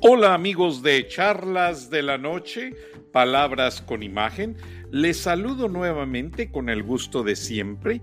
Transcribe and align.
Hola 0.00 0.32
amigos 0.32 0.80
de 0.84 1.08
Charlas 1.08 1.90
de 1.90 2.02
la 2.02 2.18
Noche, 2.18 2.72
Palabras 3.10 3.82
con 3.82 4.04
Imagen. 4.04 4.56
Les 4.92 5.18
saludo 5.18 5.68
nuevamente 5.68 6.52
con 6.52 6.68
el 6.68 6.84
gusto 6.84 7.24
de 7.24 7.34
siempre. 7.34 8.00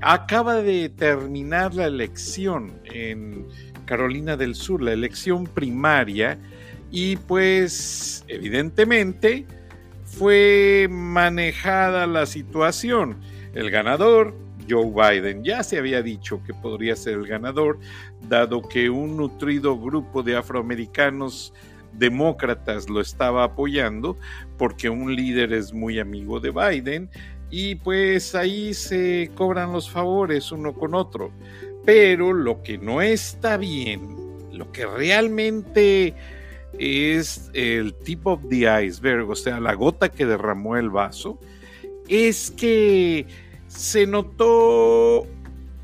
Acaba 0.00 0.62
de 0.62 0.88
terminar 0.88 1.74
la 1.74 1.84
elección 1.84 2.80
en 2.84 3.46
Carolina 3.84 4.38
del 4.38 4.54
Sur, 4.54 4.80
la 4.80 4.94
elección 4.94 5.44
primaria, 5.44 6.38
y 6.90 7.16
pues 7.16 8.24
evidentemente 8.28 9.44
fue 10.06 10.86
manejada 10.90 12.06
la 12.06 12.24
situación. 12.24 13.20
El 13.52 13.70
ganador, 13.70 14.34
Joe 14.68 14.90
Biden. 14.90 15.44
Ya 15.44 15.62
se 15.62 15.78
había 15.78 16.02
dicho 16.02 16.42
que 16.44 16.54
podría 16.54 16.96
ser 16.96 17.14
el 17.14 17.26
ganador, 17.26 17.78
dado 18.28 18.62
que 18.62 18.90
un 18.90 19.16
nutrido 19.16 19.78
grupo 19.78 20.22
de 20.22 20.36
afroamericanos 20.36 21.52
demócratas 21.92 22.88
lo 22.88 23.00
estaba 23.00 23.44
apoyando, 23.44 24.16
porque 24.58 24.88
un 24.88 25.14
líder 25.14 25.52
es 25.52 25.72
muy 25.72 25.98
amigo 25.98 26.40
de 26.40 26.50
Biden, 26.50 27.10
y 27.50 27.76
pues 27.76 28.34
ahí 28.34 28.74
se 28.74 29.30
cobran 29.34 29.72
los 29.72 29.88
favores 29.88 30.50
uno 30.50 30.74
con 30.74 30.94
otro. 30.94 31.30
Pero 31.84 32.32
lo 32.32 32.62
que 32.62 32.78
no 32.78 33.00
está 33.02 33.56
bien, 33.56 34.16
lo 34.52 34.72
que 34.72 34.86
realmente 34.86 36.14
es 36.78 37.50
el 37.52 37.94
tip 37.94 38.26
of 38.26 38.40
the 38.48 38.66
iceberg, 38.84 39.30
o 39.30 39.36
sea, 39.36 39.60
la 39.60 39.74
gota 39.74 40.08
que 40.08 40.26
derramó 40.26 40.76
el 40.76 40.90
vaso, 40.90 41.38
es 42.08 42.50
que 42.50 43.26
se 43.76 44.06
notó 44.06 45.26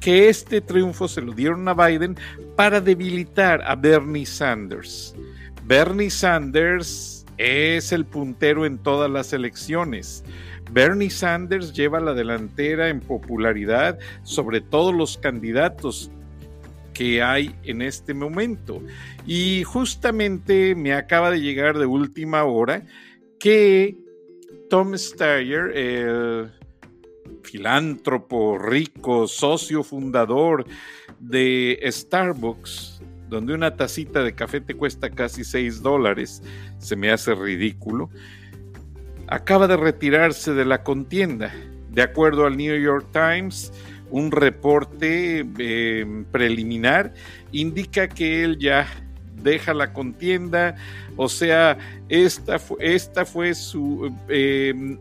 que 0.00 0.28
este 0.28 0.60
triunfo 0.60 1.08
se 1.08 1.20
lo 1.20 1.32
dieron 1.32 1.68
a 1.68 1.74
Biden 1.74 2.16
para 2.56 2.80
debilitar 2.80 3.62
a 3.62 3.74
Bernie 3.74 4.26
Sanders. 4.26 5.14
Bernie 5.64 6.10
Sanders 6.10 7.26
es 7.36 7.92
el 7.92 8.04
puntero 8.04 8.64
en 8.64 8.78
todas 8.78 9.10
las 9.10 9.32
elecciones. 9.32 10.24
Bernie 10.72 11.10
Sanders 11.10 11.72
lleva 11.72 12.00
la 12.00 12.14
delantera 12.14 12.88
en 12.88 13.00
popularidad 13.00 13.98
sobre 14.22 14.60
todos 14.60 14.94
los 14.94 15.18
candidatos 15.18 16.10
que 16.94 17.22
hay 17.22 17.54
en 17.64 17.82
este 17.82 18.14
momento. 18.14 18.80
Y 19.26 19.64
justamente 19.64 20.74
me 20.74 20.92
acaba 20.94 21.30
de 21.30 21.40
llegar 21.40 21.78
de 21.78 21.86
última 21.86 22.44
hora 22.44 22.84
que 23.38 23.96
Tom 24.68 24.96
Steyer, 24.96 25.76
el 25.76 26.50
filántropo, 27.42 28.58
rico, 28.58 29.26
socio 29.26 29.82
fundador 29.82 30.66
de 31.18 31.80
Starbucks, 31.86 33.02
donde 33.28 33.54
una 33.54 33.76
tacita 33.76 34.22
de 34.22 34.34
café 34.34 34.60
te 34.60 34.74
cuesta 34.74 35.10
casi 35.10 35.44
6 35.44 35.82
dólares, 35.82 36.42
se 36.78 36.96
me 36.96 37.10
hace 37.10 37.34
ridículo, 37.34 38.10
acaba 39.28 39.68
de 39.68 39.76
retirarse 39.76 40.52
de 40.52 40.64
la 40.64 40.82
contienda. 40.82 41.54
De 41.90 42.02
acuerdo 42.02 42.46
al 42.46 42.56
New 42.56 42.76
York 42.76 43.06
Times, 43.12 43.72
un 44.10 44.32
reporte 44.32 45.46
eh, 45.58 46.24
preliminar 46.32 47.14
indica 47.52 48.08
que 48.08 48.42
él 48.42 48.58
ya 48.58 48.86
deja 49.42 49.72
la 49.72 49.92
contienda, 49.92 50.76
o 51.16 51.28
sea, 51.28 51.78
esta, 52.08 52.60
esta 52.80 53.24
fue 53.24 53.54
su... 53.54 54.12
Eh, 54.28 54.98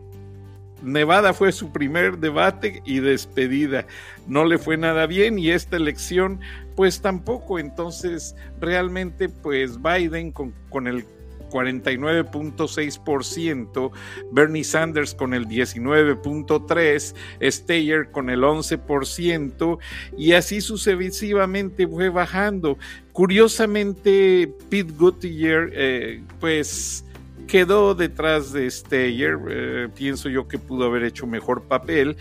Nevada 0.82 1.32
fue 1.32 1.52
su 1.52 1.72
primer 1.72 2.18
debate 2.18 2.82
y 2.84 3.00
despedida. 3.00 3.86
No 4.26 4.44
le 4.44 4.58
fue 4.58 4.76
nada 4.76 5.06
bien 5.06 5.38
y 5.38 5.50
esta 5.50 5.76
elección 5.76 6.40
pues 6.76 7.00
tampoco. 7.00 7.58
Entonces 7.58 8.34
realmente 8.60 9.28
pues 9.28 9.80
Biden 9.82 10.32
con, 10.32 10.54
con 10.70 10.86
el 10.86 11.04
49.6%, 11.50 13.90
Bernie 14.32 14.64
Sanders 14.64 15.14
con 15.14 15.34
el 15.34 15.46
19.3%, 15.46 17.14
Steyer 17.50 18.10
con 18.10 18.30
el 18.30 18.40
11% 18.42 19.78
y 20.16 20.32
así 20.32 20.62
sucesivamente 20.62 21.86
fue 21.86 22.08
bajando. 22.08 22.78
Curiosamente, 23.12 24.50
Pete 24.70 24.92
Buttigieg, 24.92 25.70
eh, 25.72 26.22
pues 26.38 27.04
quedó 27.46 27.94
detrás 27.94 28.52
de 28.52 28.70
Steyer, 28.70 29.38
eh, 29.48 29.88
pienso 29.94 30.28
yo 30.28 30.48
que 30.48 30.58
pudo 30.58 30.86
haber 30.86 31.04
hecho 31.04 31.26
mejor 31.26 31.62
papel, 31.62 32.16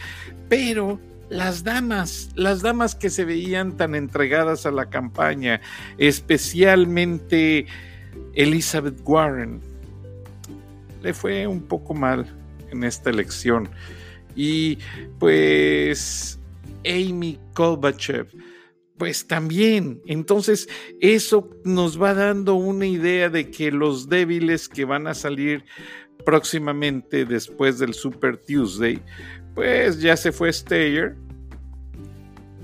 pero 0.47 0.99
las 1.29 1.63
damas, 1.63 2.29
las 2.35 2.61
damas 2.61 2.95
que 2.95 3.09
se 3.09 3.25
veían 3.25 3.77
tan 3.77 3.95
entregadas 3.95 4.65
a 4.65 4.71
la 4.71 4.89
campaña, 4.89 5.61
especialmente 5.97 7.67
Elizabeth 8.33 8.99
Warren, 9.03 9.61
le 11.01 11.13
fue 11.13 11.47
un 11.47 11.61
poco 11.61 11.93
mal 11.93 12.25
en 12.71 12.83
esta 12.83 13.09
elección. 13.09 13.69
Y 14.35 14.79
pues 15.19 16.39
Amy 16.85 17.39
Kolbachev, 17.53 18.27
pues 18.99 19.25
también, 19.25 20.01
entonces 20.05 20.67
eso 20.99 21.49
nos 21.63 21.99
va 21.99 22.13
dando 22.13 22.55
una 22.55 22.85
idea 22.85 23.29
de 23.29 23.49
que 23.49 23.71
los 23.71 24.09
débiles 24.09 24.67
que 24.67 24.83
van 24.83 25.07
a 25.07 25.13
salir 25.13 25.63
próximamente 26.25 27.23
después 27.23 27.79
del 27.79 27.93
Super 27.93 28.35
Tuesday, 28.37 29.01
pues 29.55 30.01
ya 30.01 30.17
se 30.17 30.33
fue 30.33 30.51
Steyer, 30.51 31.15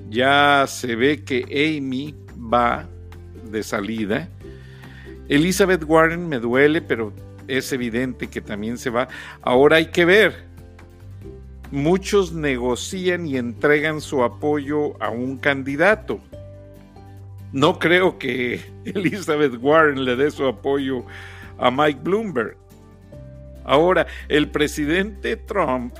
ya 0.09 0.65
se 0.67 0.97
ve 0.97 1.23
que 1.23 1.43
Amy 1.45 2.13
va 2.37 2.87
de 3.49 3.63
salida. 3.63 4.29
Elizabeth 5.29 5.85
Warren 5.87 6.27
me 6.27 6.39
duele, 6.39 6.81
pero 6.81 7.13
es 7.47 7.71
evidente 7.71 8.27
que 8.27 8.41
también 8.41 8.77
se 8.77 8.89
va. 8.89 9.07
Ahora 9.41 9.77
hay 9.77 9.87
que 9.87 10.03
ver 10.03 10.44
muchos 11.71 12.33
negocian 12.33 13.25
y 13.25 13.37
entregan 13.37 14.01
su 14.01 14.23
apoyo 14.23 15.01
a 15.01 15.09
un 15.09 15.37
candidato. 15.37 16.19
No 17.51 17.79
creo 17.79 18.17
que 18.17 18.61
Elizabeth 18.85 19.57
Warren 19.61 20.03
le 20.05 20.15
dé 20.15 20.31
su 20.31 20.45
apoyo 20.45 21.05
a 21.57 21.71
Mike 21.71 21.99
Bloomberg. 22.03 22.57
Ahora, 23.63 24.05
el 24.27 24.49
presidente 24.49 25.37
Trump 25.37 25.95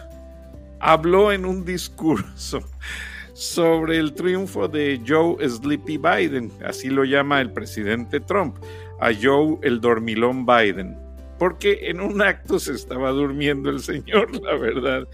habló 0.80 1.32
en 1.32 1.46
un 1.46 1.66
discurso 1.66 2.60
sobre 3.34 3.98
el 3.98 4.14
triunfo 4.14 4.68
de 4.68 5.02
Joe 5.06 5.38
Sleepy 5.48 5.98
Biden, 5.98 6.52
así 6.64 6.90
lo 6.90 7.04
llama 7.04 7.42
el 7.42 7.52
presidente 7.52 8.20
Trump, 8.20 8.58
a 9.00 9.10
Joe 9.14 9.58
el 9.64 9.82
dormilón 9.82 10.46
Biden 10.46 11.06
porque 11.38 11.90
en 11.90 12.00
un 12.00 12.22
acto 12.22 12.60
se 12.60 12.74
estaba 12.74 13.12
durmiendo 13.12 13.70
el 13.70 13.80
señor, 13.80 14.32
la 14.42 14.56
verdad. 14.56 15.08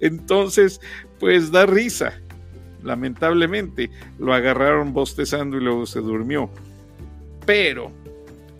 Entonces, 0.00 0.80
pues 1.18 1.50
da 1.50 1.66
risa. 1.66 2.20
Lamentablemente, 2.82 3.90
lo 4.18 4.32
agarraron 4.32 4.92
bostezando 4.92 5.56
y 5.56 5.60
luego 5.60 5.86
se 5.86 6.00
durmió. 6.00 6.50
Pero 7.44 7.90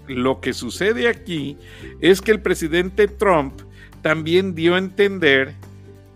lo 0.08 0.40
que 0.40 0.52
sucede 0.52 1.08
aquí 1.08 1.56
es 2.00 2.20
que 2.20 2.32
el 2.32 2.40
presidente 2.40 3.06
Trump 3.06 3.60
también 4.02 4.54
dio 4.54 4.74
a 4.74 4.78
entender 4.78 5.54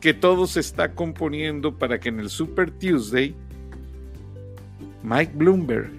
que 0.01 0.15
todo 0.15 0.47
se 0.47 0.61
está 0.61 0.95
componiendo 0.95 1.79
para 1.79 2.01
que 2.01 2.09
en 2.09 2.19
el 2.19 2.29
Super 2.29 2.71
Tuesday 2.71 3.35
Mike 5.03 5.33
Bloomberg 5.35 5.91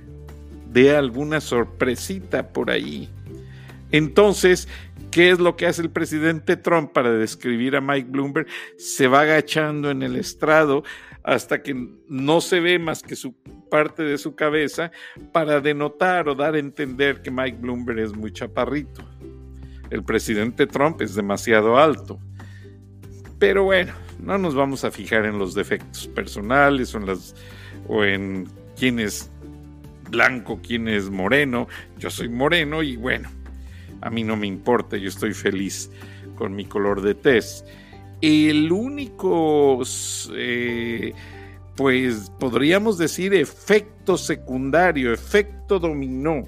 dé 0.72 0.96
alguna 0.96 1.40
sorpresita 1.40 2.50
por 2.50 2.72
ahí. 2.72 3.10
Entonces, 3.92 4.68
¿qué 5.14 5.30
es 5.30 5.40
lo 5.40 5.56
que 5.56 5.68
hace 5.68 5.84
el 5.84 5.92
presidente 5.92 6.58
Trump 6.58 6.92
para 6.92 7.12
describir 7.12 7.76
a 7.76 7.82
Mike 7.82 8.10
Bloomberg? 8.10 8.48
Se 8.78 9.08
va 9.08 9.22
agachando 9.22 9.92
en 9.92 10.02
el 10.02 10.16
estrado 10.16 10.84
hasta 11.24 11.62
que 11.62 11.76
no 12.10 12.42
se 12.42 12.60
ve 12.60 12.80
más 12.80 13.04
que 13.04 13.16
su 13.16 13.36
parte 13.70 14.02
de 14.02 14.18
su 14.18 14.36
cabeza 14.36 14.92
para 15.32 15.62
denotar 15.62 16.28
o 16.28 16.36
dar 16.36 16.56
a 16.56 16.60
entender 16.60 17.22
que 17.22 17.30
Mike 17.30 17.60
Bloomberg 17.62 18.00
es 18.00 18.14
muy 18.16 18.34
chaparrito. 18.34 19.08
El 19.92 20.04
presidente 20.04 20.66
Trump 20.66 21.00
es 21.02 21.14
demasiado 21.14 21.78
alto. 21.78 22.20
Pero 23.38 23.66
bueno, 23.66 23.94
no 24.20 24.40
nos 24.40 24.56
vamos 24.56 24.84
a 24.84 24.90
fijar 24.90 25.26
en 25.26 25.38
los 25.38 25.54
defectos 25.54 26.08
personales 26.08 26.96
o 26.96 26.98
en, 26.98 27.10
o 27.88 28.04
en 28.04 28.48
quién 28.76 29.00
es 29.00 29.30
blanco, 30.10 30.60
quién 30.66 30.88
es 30.88 31.12
moreno. 31.12 31.68
Yo 32.00 32.10
soy 32.10 32.30
moreno 32.30 32.82
y 32.82 32.96
bueno, 32.96 33.30
a 34.04 34.10
mí 34.10 34.24
no 34.24 34.36
me 34.36 34.48
importa, 34.48 34.98
yo 34.98 35.08
estoy 35.08 35.34
feliz 35.34 35.90
con 36.36 36.56
mi 36.56 36.66
color 36.66 37.02
de 37.02 37.16
test. 37.16 37.66
El 38.22 38.72
único, 38.72 39.82
eh, 40.36 41.14
pues 41.76 42.32
podríamos 42.40 42.98
decir, 42.98 43.34
efecto 43.34 44.18
secundario, 44.18 45.14
efecto 45.14 45.80
dominó 45.80 46.44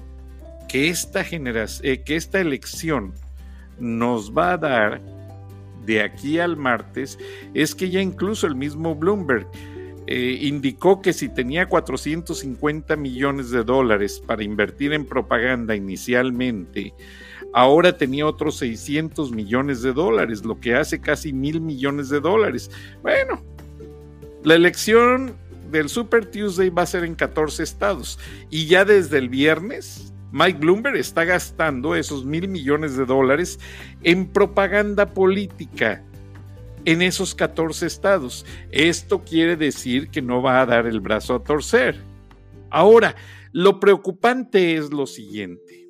que 0.68 0.88
esta, 0.88 1.24
generación, 1.24 1.90
eh, 1.90 2.02
que 2.02 2.16
esta 2.16 2.40
elección 2.40 3.14
nos 3.78 4.32
va 4.32 4.52
a 4.52 4.58
dar 4.58 5.00
de 5.84 6.02
aquí 6.02 6.38
al 6.38 6.56
martes 6.56 7.18
es 7.54 7.74
que 7.74 7.88
ya 7.88 8.00
incluso 8.00 8.46
el 8.46 8.56
mismo 8.56 8.94
Bloomberg 8.94 9.46
eh, 10.08 10.38
indicó 10.42 11.02
que 11.02 11.12
si 11.12 11.28
tenía 11.28 11.66
450 11.66 12.96
millones 12.96 13.50
de 13.50 13.64
dólares 13.64 14.22
para 14.24 14.44
invertir 14.44 14.92
en 14.92 15.04
propaganda 15.04 15.74
inicialmente, 15.74 16.94
ahora 17.56 17.96
tenía 17.96 18.26
otros 18.26 18.58
600 18.58 19.32
millones 19.32 19.80
de 19.80 19.94
dólares, 19.94 20.44
lo 20.44 20.60
que 20.60 20.74
hace 20.74 21.00
casi 21.00 21.32
mil 21.32 21.62
millones 21.62 22.10
de 22.10 22.20
dólares. 22.20 22.70
Bueno, 23.00 23.42
la 24.44 24.56
elección 24.56 25.34
del 25.70 25.88
Super 25.88 26.26
Tuesday 26.26 26.68
va 26.68 26.82
a 26.82 26.86
ser 26.86 27.04
en 27.04 27.14
14 27.14 27.62
estados 27.62 28.18
y 28.50 28.66
ya 28.66 28.84
desde 28.84 29.16
el 29.16 29.30
viernes 29.30 30.12
Mike 30.32 30.58
Bloomberg 30.58 30.96
está 30.96 31.24
gastando 31.24 31.94
esos 31.94 32.26
mil 32.26 32.46
millones 32.46 32.94
de 32.94 33.06
dólares 33.06 33.58
en 34.02 34.26
propaganda 34.26 35.14
política 35.14 36.04
en 36.84 37.00
esos 37.00 37.34
14 37.34 37.86
estados. 37.86 38.44
Esto 38.70 39.24
quiere 39.24 39.56
decir 39.56 40.10
que 40.10 40.20
no 40.20 40.42
va 40.42 40.60
a 40.60 40.66
dar 40.66 40.86
el 40.86 41.00
brazo 41.00 41.36
a 41.36 41.42
torcer. 41.42 42.02
Ahora, 42.68 43.16
lo 43.52 43.80
preocupante 43.80 44.76
es 44.76 44.92
lo 44.92 45.06
siguiente. 45.06 45.85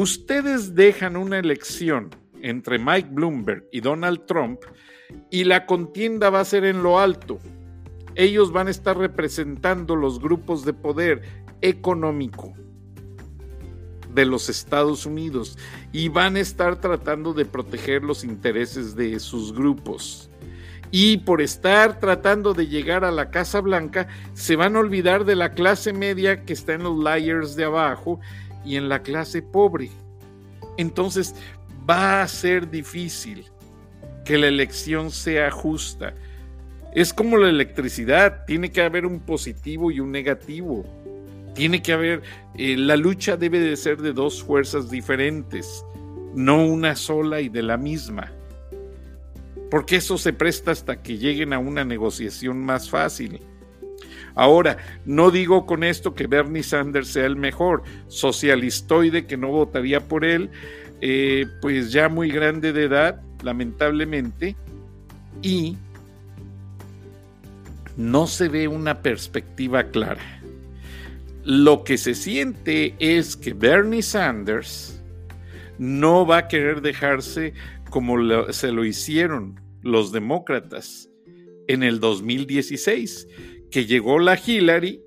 Ustedes 0.00 0.76
dejan 0.76 1.16
una 1.16 1.40
elección 1.40 2.10
entre 2.40 2.78
Mike 2.78 3.08
Bloomberg 3.10 3.64
y 3.72 3.80
Donald 3.80 4.26
Trump 4.26 4.60
y 5.28 5.42
la 5.42 5.66
contienda 5.66 6.30
va 6.30 6.38
a 6.38 6.44
ser 6.44 6.64
en 6.64 6.84
lo 6.84 7.00
alto. 7.00 7.40
Ellos 8.14 8.52
van 8.52 8.68
a 8.68 8.70
estar 8.70 8.96
representando 8.96 9.96
los 9.96 10.20
grupos 10.20 10.64
de 10.64 10.72
poder 10.72 11.22
económico 11.62 12.54
de 14.14 14.24
los 14.24 14.48
Estados 14.48 15.04
Unidos 15.04 15.58
y 15.90 16.08
van 16.10 16.36
a 16.36 16.40
estar 16.42 16.80
tratando 16.80 17.34
de 17.34 17.44
proteger 17.44 18.04
los 18.04 18.22
intereses 18.22 18.94
de 18.94 19.18
sus 19.18 19.52
grupos. 19.52 20.30
Y 20.92 21.16
por 21.18 21.42
estar 21.42 21.98
tratando 21.98 22.54
de 22.54 22.68
llegar 22.68 23.04
a 23.04 23.10
la 23.10 23.32
Casa 23.32 23.60
Blanca, 23.60 24.06
se 24.34 24.54
van 24.54 24.76
a 24.76 24.78
olvidar 24.78 25.24
de 25.24 25.34
la 25.34 25.54
clase 25.54 25.92
media 25.92 26.44
que 26.44 26.52
está 26.52 26.74
en 26.74 26.84
los 26.84 27.02
layers 27.02 27.56
de 27.56 27.64
abajo 27.64 28.20
y 28.64 28.76
en 28.76 28.88
la 28.88 29.02
clase 29.02 29.42
pobre. 29.42 29.90
Entonces 30.76 31.34
va 31.88 32.22
a 32.22 32.28
ser 32.28 32.70
difícil 32.70 33.46
que 34.24 34.38
la 34.38 34.48
elección 34.48 35.10
sea 35.10 35.50
justa. 35.50 36.14
Es 36.94 37.12
como 37.12 37.36
la 37.36 37.48
electricidad, 37.48 38.44
tiene 38.46 38.70
que 38.70 38.82
haber 38.82 39.06
un 39.06 39.20
positivo 39.20 39.90
y 39.90 40.00
un 40.00 40.12
negativo. 40.12 40.84
Tiene 41.54 41.82
que 41.82 41.92
haber, 41.92 42.22
eh, 42.54 42.76
la 42.76 42.96
lucha 42.96 43.36
debe 43.36 43.58
de 43.58 43.76
ser 43.76 43.98
de 43.98 44.12
dos 44.12 44.42
fuerzas 44.42 44.90
diferentes, 44.90 45.84
no 46.34 46.64
una 46.64 46.94
sola 46.94 47.40
y 47.40 47.48
de 47.48 47.62
la 47.62 47.76
misma. 47.76 48.32
Porque 49.70 49.96
eso 49.96 50.16
se 50.18 50.32
presta 50.32 50.70
hasta 50.70 51.02
que 51.02 51.18
lleguen 51.18 51.52
a 51.52 51.58
una 51.58 51.84
negociación 51.84 52.58
más 52.64 52.88
fácil. 52.88 53.40
Ahora, 54.38 54.76
no 55.04 55.32
digo 55.32 55.66
con 55.66 55.82
esto 55.82 56.14
que 56.14 56.28
Bernie 56.28 56.62
Sanders 56.62 57.08
sea 57.08 57.26
el 57.26 57.34
mejor, 57.34 57.82
socialistoide 58.06 59.26
que 59.26 59.36
no 59.36 59.48
votaría 59.48 60.06
por 60.06 60.24
él, 60.24 60.50
eh, 61.00 61.46
pues 61.60 61.90
ya 61.90 62.08
muy 62.08 62.30
grande 62.30 62.72
de 62.72 62.84
edad, 62.84 63.20
lamentablemente, 63.42 64.54
y 65.42 65.76
no 67.96 68.28
se 68.28 68.48
ve 68.48 68.68
una 68.68 69.02
perspectiva 69.02 69.88
clara. 69.88 70.40
Lo 71.42 71.82
que 71.82 71.98
se 71.98 72.14
siente 72.14 72.94
es 73.00 73.34
que 73.34 73.54
Bernie 73.54 74.02
Sanders 74.02 75.02
no 75.78 76.24
va 76.24 76.38
a 76.38 76.48
querer 76.48 76.80
dejarse 76.80 77.54
como 77.90 78.16
se 78.52 78.70
lo 78.70 78.84
hicieron 78.84 79.58
los 79.82 80.12
demócratas 80.12 81.08
en 81.66 81.82
el 81.82 81.98
2016, 81.98 83.26
que 83.70 83.86
llegó 83.86 84.18
la 84.18 84.38
Hillary, 84.38 85.02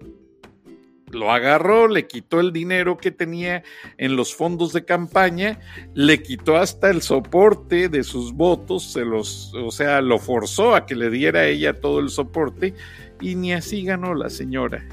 lo 1.11 1.31
agarró, 1.31 1.87
le 1.87 2.07
quitó 2.07 2.39
el 2.39 2.53
dinero 2.53 2.97
que 2.97 3.11
tenía 3.11 3.63
en 3.97 4.15
los 4.15 4.33
fondos 4.35 4.73
de 4.73 4.85
campaña, 4.85 5.59
le 5.93 6.21
quitó 6.21 6.57
hasta 6.57 6.89
el 6.89 7.01
soporte 7.01 7.89
de 7.89 8.03
sus 8.03 8.33
votos, 8.33 8.93
se 8.93 9.03
los, 9.03 9.53
o 9.53 9.71
sea, 9.71 10.01
lo 10.01 10.19
forzó 10.19 10.75
a 10.75 10.85
que 10.85 10.95
le 10.95 11.09
diera 11.09 11.41
a 11.41 11.47
ella 11.47 11.79
todo 11.79 11.99
el 11.99 12.09
soporte 12.09 12.73
y 13.19 13.35
ni 13.35 13.53
así 13.53 13.83
ganó 13.83 14.13
la 14.13 14.29
señora. 14.29 14.85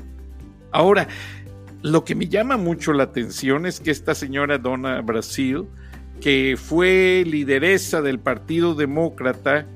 Ahora, 0.73 1.09
lo 1.82 2.05
que 2.05 2.14
me 2.14 2.29
llama 2.29 2.56
mucho 2.56 2.93
la 2.93 3.05
atención 3.05 3.64
es 3.67 3.81
que 3.81 3.91
esta 3.91 4.14
señora 4.14 4.59
Donna 4.59 5.00
Brasil, 5.00 5.67
que 6.21 6.56
fue 6.59 7.25
lideresa 7.26 8.03
del 8.03 8.19
Partido 8.19 8.75
Demócrata, 8.75 9.67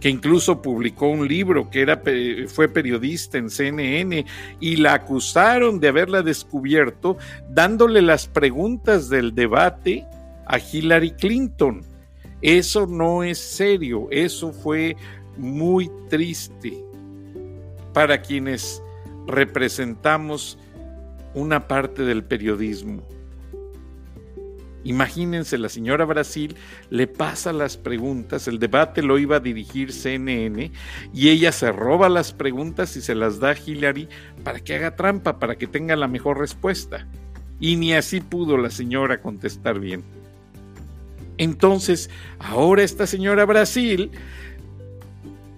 que 0.00 0.08
incluso 0.08 0.62
publicó 0.62 1.08
un 1.08 1.28
libro, 1.28 1.70
que 1.70 1.82
era, 1.82 2.02
fue 2.48 2.68
periodista 2.68 3.38
en 3.38 3.50
CNN, 3.50 4.24
y 4.58 4.76
la 4.76 4.94
acusaron 4.94 5.78
de 5.78 5.88
haberla 5.88 6.22
descubierto 6.22 7.18
dándole 7.50 8.00
las 8.02 8.26
preguntas 8.26 9.08
del 9.08 9.34
debate 9.34 10.06
a 10.46 10.58
Hillary 10.58 11.12
Clinton. 11.12 11.82
Eso 12.40 12.86
no 12.86 13.22
es 13.22 13.38
serio, 13.38 14.08
eso 14.10 14.52
fue 14.52 14.96
muy 15.36 15.90
triste 16.08 16.82
para 17.92 18.22
quienes 18.22 18.82
representamos 19.26 20.58
una 21.34 21.68
parte 21.68 22.02
del 22.02 22.24
periodismo. 22.24 23.02
Imagínense, 24.82 25.58
la 25.58 25.68
señora 25.68 26.06
Brasil 26.06 26.56
le 26.88 27.06
pasa 27.06 27.52
las 27.52 27.76
preguntas, 27.76 28.48
el 28.48 28.58
debate 28.58 29.02
lo 29.02 29.18
iba 29.18 29.36
a 29.36 29.40
dirigir 29.40 29.92
CNN 29.92 30.72
y 31.12 31.28
ella 31.28 31.52
se 31.52 31.70
roba 31.70 32.08
las 32.08 32.32
preguntas 32.32 32.96
y 32.96 33.02
se 33.02 33.14
las 33.14 33.40
da 33.40 33.50
a 33.50 33.56
Hillary 33.58 34.08
para 34.42 34.60
que 34.60 34.74
haga 34.74 34.96
trampa, 34.96 35.38
para 35.38 35.56
que 35.56 35.66
tenga 35.66 35.96
la 35.96 36.08
mejor 36.08 36.38
respuesta. 36.38 37.06
Y 37.60 37.76
ni 37.76 37.92
así 37.92 38.20
pudo 38.22 38.56
la 38.56 38.70
señora 38.70 39.20
contestar 39.20 39.78
bien. 39.80 40.02
Entonces, 41.36 42.08
ahora 42.38 42.82
esta 42.82 43.06
señora 43.06 43.44
Brasil 43.44 44.10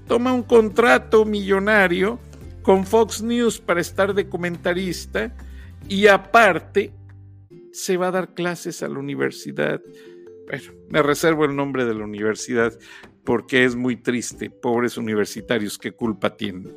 toma 0.09 0.33
un 0.33 0.43
contrato 0.43 1.25
millonario 1.25 2.19
con 2.63 2.87
Fox 2.87 3.23
News 3.23 3.61
para 3.61 3.81
estar 3.81 4.15
de 4.15 4.29
comentarista 4.29 5.33
y 5.89 6.09
aparte 6.09 6.93
se 7.73 7.97
va 7.97 8.09
a 8.09 8.13
dar 8.13 8.35
clases 8.35 8.83
a 8.83 8.89
la 8.89 8.99
universidad. 8.99 9.81
Bueno, 10.47 10.73
me 10.89 11.03
reservo 11.03 11.45
el 11.45 11.57
nombre 11.57 11.85
de 11.85 11.95
la 11.95 12.05
universidad 12.05 12.79
porque 13.25 13.65
es 13.65 13.77
muy 13.77 13.97
triste, 13.97 14.51
pobres 14.51 14.97
universitarios, 14.97 15.79
qué 15.79 15.93
culpa 15.93 16.37
tienen. 16.37 16.77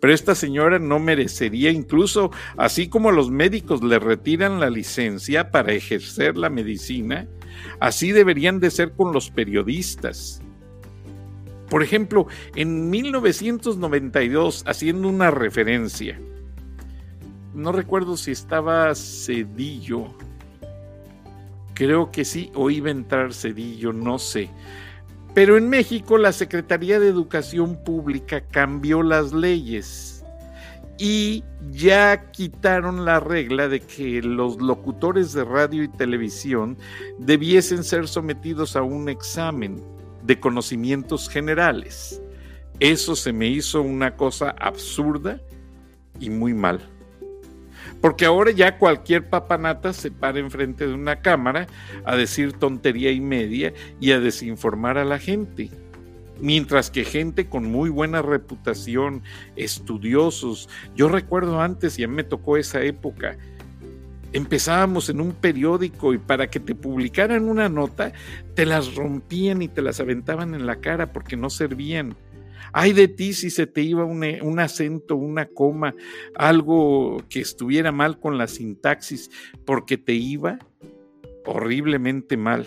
Pero 0.00 0.12
esta 0.12 0.34
señora 0.34 0.78
no 0.78 0.98
merecería, 0.98 1.70
incluso 1.70 2.30
así 2.56 2.88
como 2.88 3.12
los 3.12 3.30
médicos 3.30 3.82
le 3.82 3.98
retiran 3.98 4.60
la 4.60 4.68
licencia 4.68 5.50
para 5.50 5.72
ejercer 5.72 6.36
la 6.36 6.50
medicina, 6.50 7.28
así 7.78 8.12
deberían 8.12 8.60
de 8.60 8.70
ser 8.70 8.92
con 8.92 9.12
los 9.12 9.30
periodistas. 9.30 10.42
Por 11.68 11.82
ejemplo, 11.82 12.26
en 12.56 12.90
1992, 12.90 14.64
haciendo 14.66 15.08
una 15.08 15.30
referencia, 15.30 16.20
no 17.54 17.72
recuerdo 17.72 18.16
si 18.16 18.30
estaba 18.32 18.94
Cedillo. 18.94 20.14
Creo 21.74 22.10
que 22.10 22.24
sí, 22.24 22.50
o 22.54 22.70
iba 22.70 22.88
a 22.88 22.92
entrar 22.92 23.32
Cedillo, 23.32 23.92
no 23.92 24.18
sé. 24.18 24.50
Pero 25.34 25.56
en 25.56 25.68
México 25.68 26.18
la 26.18 26.32
Secretaría 26.32 26.98
de 26.98 27.08
Educación 27.08 27.82
Pública 27.84 28.40
cambió 28.40 29.02
las 29.02 29.32
leyes 29.32 30.24
y 30.98 31.44
ya 31.70 32.30
quitaron 32.30 33.04
la 33.04 33.20
regla 33.20 33.68
de 33.68 33.80
que 33.80 34.20
los 34.20 34.60
locutores 34.60 35.32
de 35.32 35.44
radio 35.44 35.82
y 35.82 35.88
televisión 35.88 36.76
debiesen 37.18 37.84
ser 37.84 38.06
sometidos 38.06 38.76
a 38.76 38.82
un 38.82 39.08
examen 39.08 39.82
de 40.24 40.38
conocimientos 40.38 41.28
generales. 41.28 42.20
Eso 42.80 43.16
se 43.16 43.32
me 43.32 43.46
hizo 43.46 43.80
una 43.82 44.16
cosa 44.16 44.50
absurda 44.58 45.40
y 46.18 46.28
muy 46.28 46.52
mal. 46.54 46.80
Porque 48.00 48.24
ahora 48.24 48.50
ya 48.50 48.78
cualquier 48.78 49.28
papanata 49.28 49.92
se 49.92 50.10
para 50.10 50.38
enfrente 50.38 50.86
de 50.86 50.94
una 50.94 51.20
cámara 51.20 51.66
a 52.04 52.16
decir 52.16 52.54
tontería 52.54 53.10
y 53.10 53.20
media 53.20 53.74
y 54.00 54.12
a 54.12 54.20
desinformar 54.20 54.96
a 54.96 55.04
la 55.04 55.18
gente. 55.18 55.70
Mientras 56.40 56.90
que 56.90 57.04
gente 57.04 57.46
con 57.46 57.64
muy 57.64 57.90
buena 57.90 58.22
reputación, 58.22 59.22
estudiosos, 59.56 60.70
yo 60.96 61.08
recuerdo 61.08 61.60
antes, 61.60 61.98
y 61.98 62.04
a 62.04 62.08
mí 62.08 62.14
me 62.14 62.24
tocó 62.24 62.56
esa 62.56 62.82
época, 62.82 63.36
empezábamos 64.32 65.10
en 65.10 65.20
un 65.20 65.32
periódico 65.32 66.14
y 66.14 66.18
para 66.18 66.48
que 66.48 66.60
te 66.60 66.74
publicaran 66.74 67.48
una 67.48 67.68
nota, 67.68 68.12
te 68.54 68.64
las 68.64 68.94
rompían 68.94 69.60
y 69.60 69.68
te 69.68 69.82
las 69.82 70.00
aventaban 70.00 70.54
en 70.54 70.66
la 70.66 70.76
cara 70.76 71.12
porque 71.12 71.36
no 71.36 71.50
servían 71.50 72.16
Ay 72.72 72.92
de 72.92 73.08
ti 73.08 73.32
si 73.32 73.50
se 73.50 73.66
te 73.66 73.82
iba 73.82 74.04
un, 74.04 74.24
un, 74.42 74.60
acento, 74.60 75.16
una 75.16 75.46
coma, 75.46 75.94
algo 76.34 77.22
que 77.28 77.40
estuviera 77.40 77.92
mal 77.92 78.18
con 78.18 78.38
la 78.38 78.46
sintaxis, 78.46 79.30
porque 79.64 79.98
te 79.98 80.14
iba 80.14 80.58
horriblemente 81.44 82.36
mal. 82.36 82.66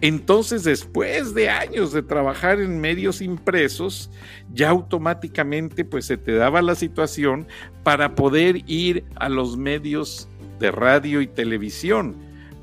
Entonces, 0.00 0.64
después 0.64 1.34
de 1.34 1.48
años 1.48 1.92
de 1.92 2.02
trabajar 2.02 2.60
en 2.60 2.80
medios 2.80 3.22
impresos, 3.22 4.10
ya 4.52 4.70
automáticamente 4.70 5.84
pues 5.84 6.04
se 6.04 6.18
te 6.18 6.32
daba 6.32 6.60
la 6.60 6.74
situación 6.74 7.46
para 7.82 8.14
poder 8.14 8.62
ir 8.66 9.04
a 9.16 9.28
los 9.28 9.56
medios 9.56 10.28
de 10.58 10.70
radio 10.70 11.22
y 11.22 11.26
televisión, 11.26 12.16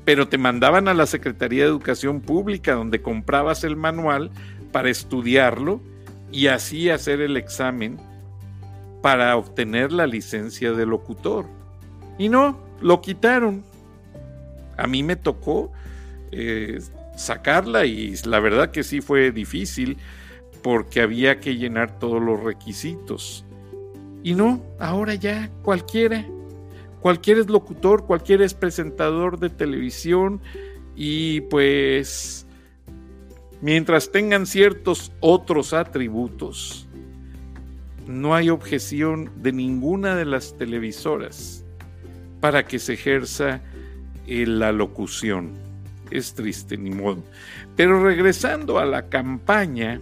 pero 0.04 0.28
te 0.28 0.38
mandaban 0.38 0.86
a 0.86 0.94
la 0.94 1.06
Secretaría 1.06 1.64
de 1.64 1.70
Educación 1.70 2.20
Pública 2.20 2.74
donde 2.74 3.02
comprabas 3.02 3.64
el 3.64 3.76
manual 3.76 4.30
para 4.70 4.90
estudiarlo 4.90 5.80
y 6.34 6.48
así 6.48 6.90
hacer 6.90 7.20
el 7.20 7.36
examen 7.36 7.96
para 9.02 9.36
obtener 9.36 9.92
la 9.92 10.08
licencia 10.08 10.72
de 10.72 10.84
locutor. 10.84 11.46
Y 12.18 12.28
no, 12.28 12.58
lo 12.80 13.00
quitaron. 13.00 13.62
A 14.76 14.88
mí 14.88 15.04
me 15.04 15.14
tocó 15.14 15.70
eh, 16.32 16.80
sacarla 17.16 17.86
y 17.86 18.16
la 18.24 18.40
verdad 18.40 18.72
que 18.72 18.82
sí 18.82 19.00
fue 19.00 19.30
difícil 19.30 19.96
porque 20.60 21.02
había 21.02 21.38
que 21.38 21.54
llenar 21.54 22.00
todos 22.00 22.20
los 22.20 22.42
requisitos. 22.42 23.44
Y 24.24 24.34
no, 24.34 24.60
ahora 24.80 25.14
ya 25.14 25.50
cualquiera, 25.62 26.26
cualquiera 27.00 27.42
es 27.42 27.48
locutor, 27.48 28.06
cualquiera 28.06 28.44
es 28.44 28.54
presentador 28.54 29.38
de 29.38 29.50
televisión 29.50 30.40
y 30.96 31.42
pues 31.42 32.43
mientras 33.64 34.12
tengan 34.12 34.44
ciertos 34.44 35.10
otros 35.20 35.72
atributos, 35.72 36.86
no 38.06 38.34
hay 38.34 38.50
objeción 38.50 39.30
de 39.36 39.52
ninguna 39.52 40.16
de 40.16 40.26
las 40.26 40.58
televisoras 40.58 41.64
para 42.42 42.66
que 42.66 42.78
se 42.78 42.92
ejerza 42.92 43.62
eh, 44.26 44.44
la 44.46 44.70
locución 44.70 45.52
es 46.10 46.34
triste, 46.34 46.76
ni 46.76 46.90
modo. 46.90 47.24
Pero 47.74 48.04
regresando 48.04 48.78
a 48.78 48.84
la 48.84 49.08
campaña 49.08 49.98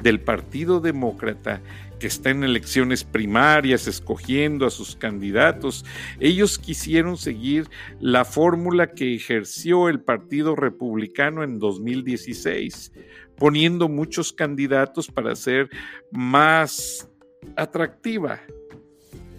del 0.00 0.20
Partido 0.20 0.78
Demócrata, 0.78 1.60
que 1.98 2.06
está 2.06 2.30
en 2.30 2.44
elecciones 2.44 3.04
primarias 3.04 3.86
escogiendo 3.86 4.66
a 4.66 4.70
sus 4.70 4.96
candidatos, 4.96 5.84
ellos 6.20 6.58
quisieron 6.58 7.16
seguir 7.16 7.68
la 8.00 8.24
fórmula 8.24 8.92
que 8.92 9.14
ejerció 9.14 9.88
el 9.88 10.00
Partido 10.00 10.56
Republicano 10.56 11.42
en 11.42 11.58
2016, 11.58 12.92
poniendo 13.36 13.88
muchos 13.88 14.32
candidatos 14.32 15.08
para 15.08 15.32
hacer 15.32 15.68
más 16.10 17.08
atractiva 17.56 18.40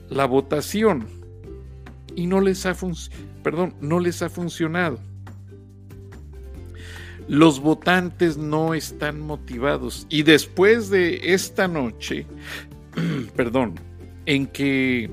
la 0.10 0.26
votación. 0.26 1.08
Y 2.16 2.26
no 2.26 2.42
les 2.42 2.66
ha, 2.66 2.76
perdón, 3.44 3.76
no 3.80 4.00
les 4.00 4.24
ha 4.24 4.30
funcionado 4.30 5.00
los 7.28 7.60
votantes 7.60 8.38
no 8.38 8.74
están 8.74 9.20
motivados. 9.20 10.08
Y 10.10 10.24
después 10.24 10.90
de 10.90 11.34
esta 11.34 11.68
noche, 11.68 12.26
perdón, 13.36 13.76
en 14.26 14.48
que 14.48 15.10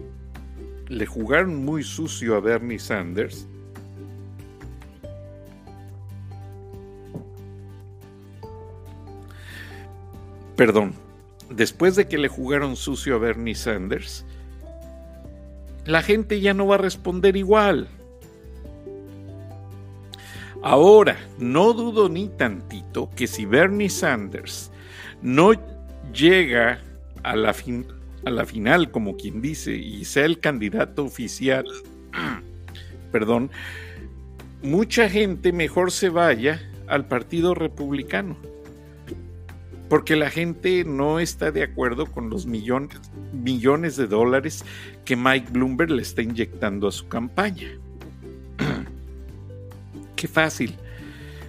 le 0.88 1.06
jugaron 1.06 1.64
muy 1.64 1.82
sucio 1.82 2.36
a 2.36 2.40
Bernie 2.40 2.78
Sanders, 2.78 3.46
perdón, 10.56 10.94
después 11.50 11.96
de 11.96 12.06
que 12.06 12.18
le 12.18 12.28
jugaron 12.28 12.76
sucio 12.76 13.16
a 13.16 13.18
Bernie 13.18 13.54
Sanders, 13.54 14.24
la 15.84 16.02
gente 16.02 16.40
ya 16.40 16.54
no 16.54 16.66
va 16.66 16.76
a 16.76 16.78
responder 16.78 17.36
igual. 17.36 17.88
Ahora, 20.64 21.18
no 21.38 21.74
dudo 21.74 22.08
ni 22.08 22.26
tantito 22.26 23.10
que 23.14 23.26
si 23.26 23.44
Bernie 23.44 23.90
Sanders 23.90 24.70
no 25.20 25.52
llega 26.14 26.80
a 27.22 27.36
la, 27.36 27.54
a 28.24 28.30
la 28.30 28.46
final, 28.46 28.90
como 28.90 29.14
quien 29.18 29.42
dice, 29.42 29.76
y 29.76 30.06
sea 30.06 30.24
el 30.24 30.40
candidato 30.40 31.04
oficial, 31.04 31.66
perdón, 33.12 33.50
mucha 34.62 35.10
gente 35.10 35.52
mejor 35.52 35.92
se 35.92 36.08
vaya 36.08 36.62
al 36.86 37.08
Partido 37.08 37.54
Republicano. 37.54 38.38
Porque 39.90 40.16
la 40.16 40.30
gente 40.30 40.82
no 40.86 41.20
está 41.20 41.50
de 41.50 41.62
acuerdo 41.62 42.06
con 42.06 42.30
los 42.30 42.46
millones, 42.46 42.98
millones 43.34 43.96
de 43.96 44.06
dólares 44.06 44.64
que 45.04 45.14
Mike 45.14 45.48
Bloomberg 45.52 45.90
le 45.90 46.00
está 46.00 46.22
inyectando 46.22 46.88
a 46.88 46.92
su 46.92 47.06
campaña 47.06 47.68
fácil. 50.26 50.76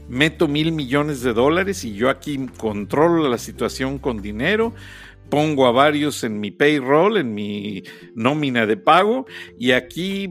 Meto 0.07 0.47
mil 0.47 0.71
millones 0.71 1.21
de 1.21 1.33
dólares 1.33 1.83
y 1.83 1.93
yo 1.93 2.09
aquí 2.09 2.47
controlo 2.57 3.27
la 3.27 3.39
situación 3.39 3.97
con 3.97 4.21
dinero, 4.21 4.73
pongo 5.29 5.65
a 5.65 5.71
varios 5.71 6.23
en 6.23 6.39
mi 6.39 6.51
payroll, 6.51 7.17
en 7.17 7.33
mi 7.33 7.83
nómina 8.13 8.67
de 8.67 8.77
pago 8.77 9.25
y 9.57 9.71
aquí 9.71 10.27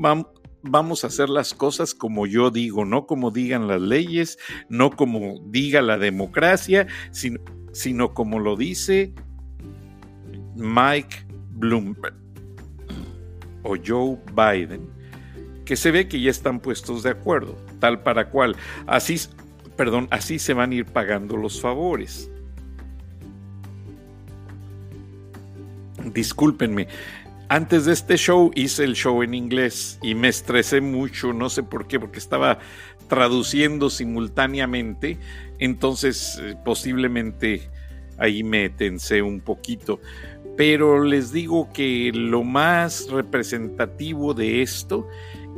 vamos 0.62 1.02
a 1.02 1.08
hacer 1.08 1.28
las 1.28 1.54
cosas 1.54 1.92
como 1.92 2.26
yo 2.26 2.50
digo, 2.50 2.84
no 2.84 3.06
como 3.06 3.32
digan 3.32 3.66
las 3.66 3.80
leyes, 3.80 4.38
no 4.68 4.90
como 4.90 5.40
diga 5.46 5.82
la 5.82 5.98
democracia, 5.98 6.86
sino, 7.10 7.40
sino 7.72 8.14
como 8.14 8.38
lo 8.38 8.56
dice 8.56 9.12
Mike 10.54 11.26
Bloomberg 11.50 12.14
o 13.64 13.74
Joe 13.84 14.18
Biden, 14.36 14.88
que 15.64 15.74
se 15.74 15.90
ve 15.90 16.06
que 16.06 16.20
ya 16.20 16.30
están 16.30 16.60
puestos 16.60 17.02
de 17.02 17.10
acuerdo 17.10 17.56
tal 17.84 18.00
para 18.00 18.30
cual. 18.30 18.56
Así, 18.86 19.16
perdón, 19.76 20.08
así 20.10 20.38
se 20.38 20.54
van 20.54 20.70
a 20.70 20.74
ir 20.74 20.86
pagando 20.86 21.36
los 21.36 21.60
favores. 21.60 22.30
Discúlpenme. 26.02 26.88
Antes 27.50 27.84
de 27.84 27.92
este 27.92 28.16
show 28.16 28.50
hice 28.54 28.84
el 28.84 28.94
show 28.94 29.22
en 29.22 29.34
inglés 29.34 29.98
y 30.02 30.14
me 30.14 30.28
estresé 30.28 30.80
mucho, 30.80 31.34
no 31.34 31.50
sé 31.50 31.62
por 31.62 31.86
qué, 31.86 32.00
porque 32.00 32.18
estaba 32.18 32.58
traduciendo 33.06 33.90
simultáneamente, 33.90 35.18
entonces 35.58 36.40
eh, 36.40 36.56
posiblemente 36.64 37.68
ahí 38.16 38.42
me 38.42 38.70
tensé 38.70 39.20
un 39.20 39.42
poquito. 39.42 40.00
Pero 40.56 41.04
les 41.04 41.32
digo 41.32 41.70
que 41.70 42.12
lo 42.14 42.44
más 42.44 43.10
representativo 43.10 44.32
de 44.32 44.62
esto 44.62 45.06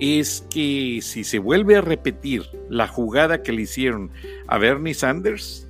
es 0.01 0.47
que 0.51 1.01
si 1.03 1.25
se 1.25 1.39
vuelve 1.39 1.77
a 1.77 1.81
repetir 1.81 2.45
la 2.69 2.87
jugada 2.87 3.43
que 3.43 3.53
le 3.53 3.63
hicieron 3.63 4.11
a 4.47 4.59
Bernie 4.59 4.95
Sanders 4.95 5.67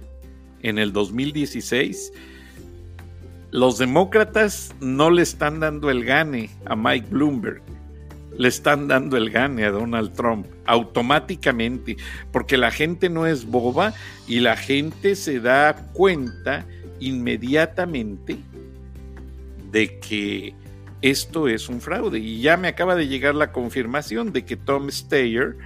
en 0.62 0.78
el 0.78 0.92
2016, 0.92 2.12
los 3.50 3.78
demócratas 3.78 4.75
no 4.80 5.11
le 5.11 5.23
están 5.23 5.61
dando 5.61 5.90
el 5.90 6.04
gane 6.04 6.50
a 6.64 6.75
Mike 6.75 7.06
Bloomberg, 7.11 7.62
le 8.37 8.49
están 8.49 8.88
dando 8.88 9.16
el 9.16 9.30
gane 9.30 9.64
a 9.64 9.71
Donald 9.71 10.12
Trump 10.14 10.47
automáticamente, 10.66 11.97
porque 12.33 12.56
la 12.56 12.71
gente 12.71 13.09
no 13.09 13.26
es 13.26 13.47
boba 13.47 13.95
y 14.26 14.40
la 14.40 14.56
gente 14.56 15.14
se 15.14 15.40
da 15.40 15.75
cuenta 15.92 16.66
inmediatamente 16.99 18.38
de 19.71 20.00
que 20.00 20.54
esto 21.10 21.48
es 21.48 21.68
un 21.68 21.80
fraude. 21.80 22.18
Y 22.18 22.40
ya 22.40 22.56
me 22.56 22.68
acaba 22.68 22.94
de 22.94 23.08
llegar 23.08 23.34
la 23.34 23.52
confirmación 23.52 24.32
de 24.32 24.44
que 24.44 24.56
Tom 24.56 24.90
Steyer 24.90 25.56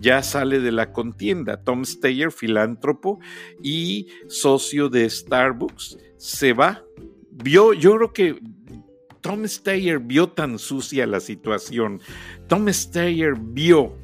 ya 0.00 0.22
sale 0.22 0.60
de 0.60 0.72
la 0.72 0.92
contienda. 0.92 1.56
Tom 1.56 1.84
Steyer, 1.84 2.32
filántropo 2.32 3.20
y 3.62 4.08
socio 4.28 4.88
de 4.88 5.08
Starbucks, 5.08 5.98
se 6.16 6.52
va. 6.52 6.82
Vio, 7.30 7.72
yo 7.72 7.96
creo 7.96 8.12
que 8.12 8.40
Tom 9.20 9.46
Steyer 9.46 9.98
vio 9.98 10.28
tan 10.28 10.58
sucia 10.58 11.06
la 11.06 11.20
situación. 11.20 12.00
Tom 12.48 12.68
Steyer 12.68 13.34
vio 13.38 13.96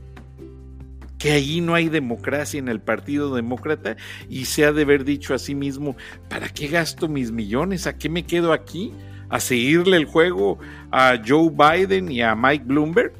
que 1.18 1.32
ahí 1.32 1.60
no 1.60 1.74
hay 1.74 1.90
democracia 1.90 2.58
en 2.58 2.68
el 2.68 2.80
Partido 2.80 3.34
Demócrata 3.34 3.96
y 4.30 4.46
se 4.46 4.64
ha 4.64 4.72
de 4.72 4.82
haber 4.82 5.04
dicho 5.04 5.34
a 5.34 5.38
sí 5.38 5.54
mismo, 5.54 5.94
¿para 6.30 6.48
qué 6.48 6.68
gasto 6.68 7.08
mis 7.08 7.30
millones? 7.30 7.86
¿A 7.86 7.98
qué 7.98 8.08
me 8.08 8.24
quedo 8.24 8.54
aquí? 8.54 8.94
A 9.30 9.40
seguirle 9.40 9.96
el 9.96 10.04
juego 10.04 10.58
a 10.90 11.18
Joe 11.26 11.50
Biden 11.50 12.10
y 12.10 12.20
a 12.20 12.34
Mike 12.34 12.64
Bloomberg? 12.66 13.12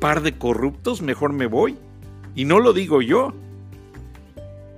Par 0.00 0.22
de 0.22 0.36
corruptos, 0.36 1.02
mejor 1.02 1.32
me 1.32 1.46
voy. 1.46 1.76
Y 2.34 2.44
no 2.44 2.58
lo 2.58 2.72
digo 2.72 3.02
yo. 3.02 3.34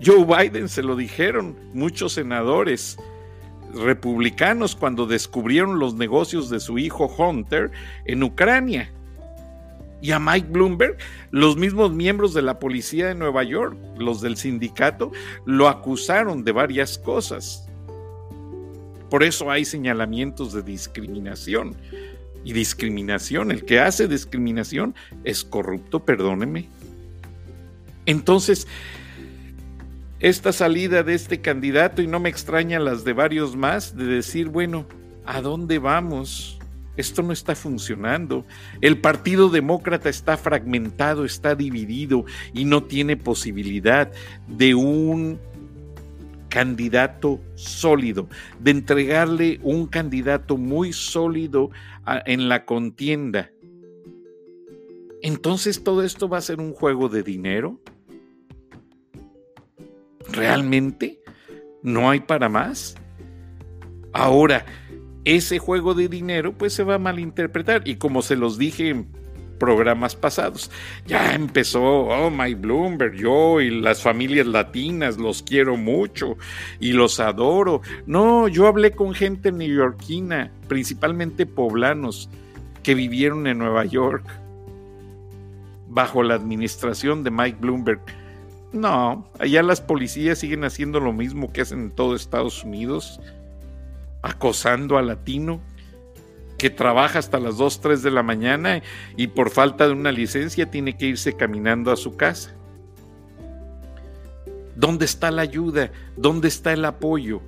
Joe 0.05 0.25
Biden 0.25 0.69
se 0.69 0.83
lo 0.83 0.97
dijeron 0.97 1.57
muchos 1.73 2.15
senadores 2.15 2.99
republicanos 3.73 4.75
cuando 4.75 5.07
descubrieron 5.07 5.79
los 5.79 5.95
negocios 5.95 6.51
de 6.51 6.61
su 6.61 6.79
hijo 6.79 7.07
Hunter 7.07 7.71
en 8.05 8.23
Ucrania. 8.23 8.91
Y 10.01 10.11
a 10.11 10.19
Mike 10.19 10.49
Bloomberg, 10.51 10.97
los 11.31 11.57
mismos 11.57 11.93
miembros 11.93 12.35
de 12.35 12.43
la 12.43 12.59
policía 12.59 13.07
de 13.07 13.15
Nueva 13.15 13.45
York, 13.45 13.77
los 13.97 14.21
del 14.21 14.37
sindicato, 14.37 15.13
lo 15.47 15.69
acusaron 15.69 16.43
de 16.43 16.51
varias 16.51 16.99
cosas. 16.99 17.69
Por 19.13 19.25
eso 19.25 19.51
hay 19.51 19.67
señalamientos 19.67 20.55
de 20.55 20.63
discriminación. 20.63 21.77
Y 22.47 22.55
discriminación, 22.55 23.51
el 23.51 23.67
que 23.67 23.79
hace 23.79 24.09
discriminación 24.09 24.95
es 25.23 25.45
corrupto, 25.45 26.01
perdóneme. 26.01 26.71
Entonces, 28.07 28.67
esta 30.19 30.51
salida 30.51 31.03
de 31.03 31.13
este 31.13 31.43
candidato 31.43 32.01
y 32.01 32.07
no 32.07 32.21
me 32.21 32.31
extraña 32.31 32.81
las 32.81 33.05
de 33.05 33.13
varios 33.13 33.55
más, 33.55 33.95
de 33.99 34.07
decir, 34.07 34.49
bueno, 34.49 34.87
¿a 35.27 35.43
dónde 35.43 35.79
vamos? 35.79 36.59
Esto 36.97 37.23
no 37.23 37.35
está 37.35 37.55
funcionando. 37.55 38.47
El 38.81 38.97
Partido 38.97 39.51
Demócrata 39.51 40.09
está 40.09 40.39
fragmentado, 40.39 41.27
está 41.27 41.55
dividido 41.55 42.25
y 42.55 42.65
no 42.65 42.85
tiene 42.85 43.19
posibilidad 43.19 44.11
de 44.49 44.75
un 44.75 45.39
candidato 46.53 47.41
sólido, 47.55 48.29
de 48.61 48.73
entregarle 48.73 49.59
un 49.63 49.87
candidato 49.87 50.59
muy 50.59 50.93
sólido 50.93 51.71
en 52.27 52.51
la 52.51 52.67
contienda. 52.67 53.51
Entonces 55.23 55.83
todo 55.83 56.03
esto 56.03 56.29
va 56.29 56.37
a 56.37 56.43
ser 56.43 56.61
un 56.61 56.75
juego 56.75 57.09
de 57.09 57.23
dinero. 57.23 57.81
¿Realmente? 60.31 61.23
¿No 61.83 62.11
hay 62.11 62.21
para 62.21 62.51
más? 62.51 62.97
Ahora, 64.13 64.67
ese 65.25 65.59
juego 65.59 65.95
de 65.95 66.09
dinero 66.09 66.53
pues 66.53 66.75
se 66.75 66.85
va 66.85 66.97
a 66.97 66.99
malinterpretar 66.99 67.89
y 67.89 67.97
como 67.97 68.21
se 68.21 68.37
los 68.37 68.59
dije 68.59 69.07
programas 69.63 70.17
pasados, 70.17 70.73
ya 71.07 71.37
empezó, 71.37 71.85
oh 71.85 72.31
my 72.31 72.53
Bloomberg, 72.55 73.15
yo 73.15 73.61
y 73.61 73.71
las 73.71 74.03
familias 74.03 74.49
latinas 74.49 75.19
los 75.19 75.41
quiero 75.45 75.77
mucho 75.77 76.37
y 76.81 76.95
los 76.95 77.21
adoro. 77.21 77.81
No, 78.05 78.49
yo 78.49 78.67
hablé 78.67 78.91
con 78.91 79.15
gente 79.15 79.53
neoyorquina, 79.53 80.51
principalmente 80.67 81.47
poblanos, 81.47 82.29
que 82.83 82.97
vivieron 82.97 83.47
en 83.47 83.59
Nueva 83.59 83.85
York 83.85 84.25
bajo 85.89 86.25
la 86.25 86.35
administración 86.35 87.23
de 87.23 87.31
Mike 87.31 87.59
Bloomberg. 87.61 88.01
No, 88.73 89.29
allá 89.39 89.63
las 89.63 89.81
policías 89.81 90.41
siguen 90.41 90.65
haciendo 90.65 90.99
lo 90.99 91.13
mismo 91.13 91.53
que 91.53 91.61
hacen 91.61 91.83
en 91.83 91.91
todo 91.93 92.17
Estados 92.17 92.65
Unidos, 92.65 93.21
acosando 94.23 94.99
al 94.99 95.07
latino 95.07 95.61
que 96.63 96.71
trabaja 96.71 97.19
hasta 97.19 97.41
las 97.41 97.57
2, 97.57 97.81
3 97.81 98.03
de 98.05 98.13
la 98.13 98.23
mañana 98.23 98.83
y 99.17 99.27
por 99.27 99.51
falta 99.51 99.85
de 99.89 99.95
una 99.95 100.13
licencia 100.13 100.71
tiene 100.71 100.97
que 100.97 101.07
irse 101.07 101.37
caminando 101.37 101.91
a 101.91 101.97
su 101.97 102.17
casa. 102.17 102.55
¿Dónde 104.77 105.05
está 105.05 105.33
la 105.33 105.43
ayuda? 105.43 105.91
¿Dónde 106.17 106.47
está 106.47 106.73
el 106.73 106.85
apoyo? 106.85 107.43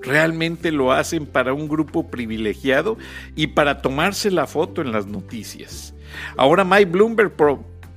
Realmente 0.00 0.70
lo 0.70 0.92
hacen 0.92 1.26
para 1.26 1.52
un 1.52 1.66
grupo 1.66 2.08
privilegiado 2.08 2.98
y 3.34 3.48
para 3.48 3.82
tomarse 3.82 4.30
la 4.30 4.46
foto 4.46 4.80
en 4.80 4.92
las 4.92 5.08
noticias. 5.08 5.96
Ahora 6.36 6.62
Mike 6.62 6.92
Bloomberg 6.92 7.32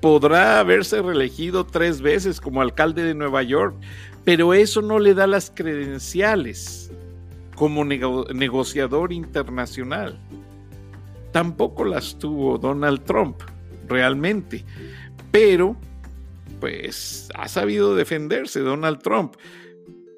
podrá 0.01 0.59
haberse 0.59 0.99
reelegido 1.03 1.67
tres 1.67 2.01
veces 2.01 2.41
como 2.41 2.59
alcalde 2.59 3.03
de 3.03 3.13
Nueva 3.13 3.43
York, 3.43 3.75
pero 4.23 4.55
eso 4.55 4.81
no 4.81 4.97
le 4.97 5.13
da 5.13 5.27
las 5.27 5.51
credenciales 5.53 6.91
como 7.55 7.83
negociador 7.85 9.11
internacional. 9.11 10.19
Tampoco 11.31 11.85
las 11.85 12.17
tuvo 12.17 12.57
Donald 12.57 13.03
Trump, 13.03 13.41
realmente. 13.87 14.63
Pero, 15.31 15.75
pues, 16.59 17.29
ha 17.35 17.47
sabido 17.47 17.95
defenderse 17.95 18.59
Donald 18.59 19.01
Trump. 19.01 19.35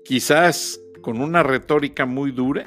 Quizás 0.03 0.79
con 1.01 1.21
una 1.21 1.43
retórica 1.43 2.05
muy 2.05 2.31
dura, 2.31 2.65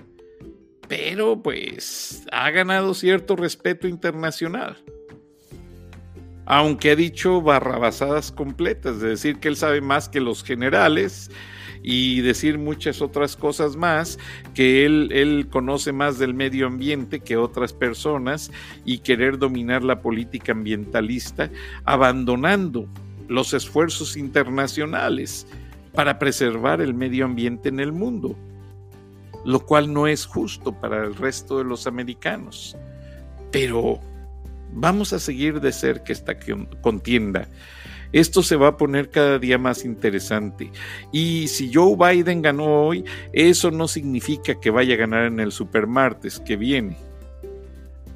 pero 0.89 1.41
pues 1.41 2.25
ha 2.33 2.50
ganado 2.50 2.95
cierto 2.95 3.37
respeto 3.37 3.87
internacional 3.87 4.83
aunque 6.53 6.91
ha 6.91 6.97
dicho 6.97 7.41
barrabasadas 7.41 8.33
completas, 8.33 9.00
de 9.00 9.11
decir 9.11 9.39
que 9.39 9.47
él 9.47 9.55
sabe 9.55 9.81
más 9.81 10.09
que 10.09 10.21
los 10.21 10.43
generales 10.43 11.31
y 11.83 12.21
decir 12.21 12.59
muchas 12.59 13.01
otras 13.01 13.37
cosas 13.37 13.77
más, 13.77 14.19
que 14.55 14.85
él, 14.85 15.11
él 15.13 15.49
conoce 15.51 15.93
más 15.93 16.19
del 16.19 16.35
medio 16.35 16.67
ambiente 16.67 17.21
que 17.21 17.37
otras 17.37 17.73
personas 17.73 18.51
y 18.85 18.99
querer 18.99 19.38
dominar 19.38 19.83
la 19.83 20.01
política 20.01 20.53
ambientalista, 20.53 21.51
abandonando 21.85 22.87
los 23.29 23.55
esfuerzos 23.55 24.16
internacionales 24.16 25.47
para 25.95 26.19
preservar 26.19 26.81
el 26.81 26.95
medio 26.95 27.25
ambiente 27.25 27.69
en 27.69 27.81
el 27.81 27.93
mundo, 27.93 28.37
lo 29.45 29.61
cual 29.61 29.93
no 29.93 30.07
es 30.07 30.27
justo 30.27 30.73
para 30.73 31.05
el 31.05 31.14
resto 31.14 31.59
de 31.59 31.64
los 31.64 31.87
americanos. 31.87 32.77
Pero 33.51 34.01
Vamos 34.73 35.12
a 35.12 35.19
seguir 35.19 35.61
de 35.61 35.73
cerca 35.73 36.12
esta 36.12 36.35
contienda. 36.81 37.49
Esto 38.12 38.42
se 38.42 38.57
va 38.57 38.68
a 38.68 38.77
poner 38.77 39.11
cada 39.11 39.38
día 39.38 39.59
más 39.59 39.85
interesante. 39.85 40.70
Y 41.12 41.49
si 41.49 41.73
Joe 41.73 41.96
Biden 41.96 42.42
ganó 42.42 42.87
hoy, 42.87 43.05
eso 43.33 43.70
no 43.70 43.87
significa 43.88 44.59
que 44.59 44.70
vaya 44.70 44.94
a 44.94 44.99
ganar 44.99 45.27
en 45.27 45.40
el 45.40 45.53
supermartes 45.53 46.40
que 46.40 46.57
viene. 46.57 46.96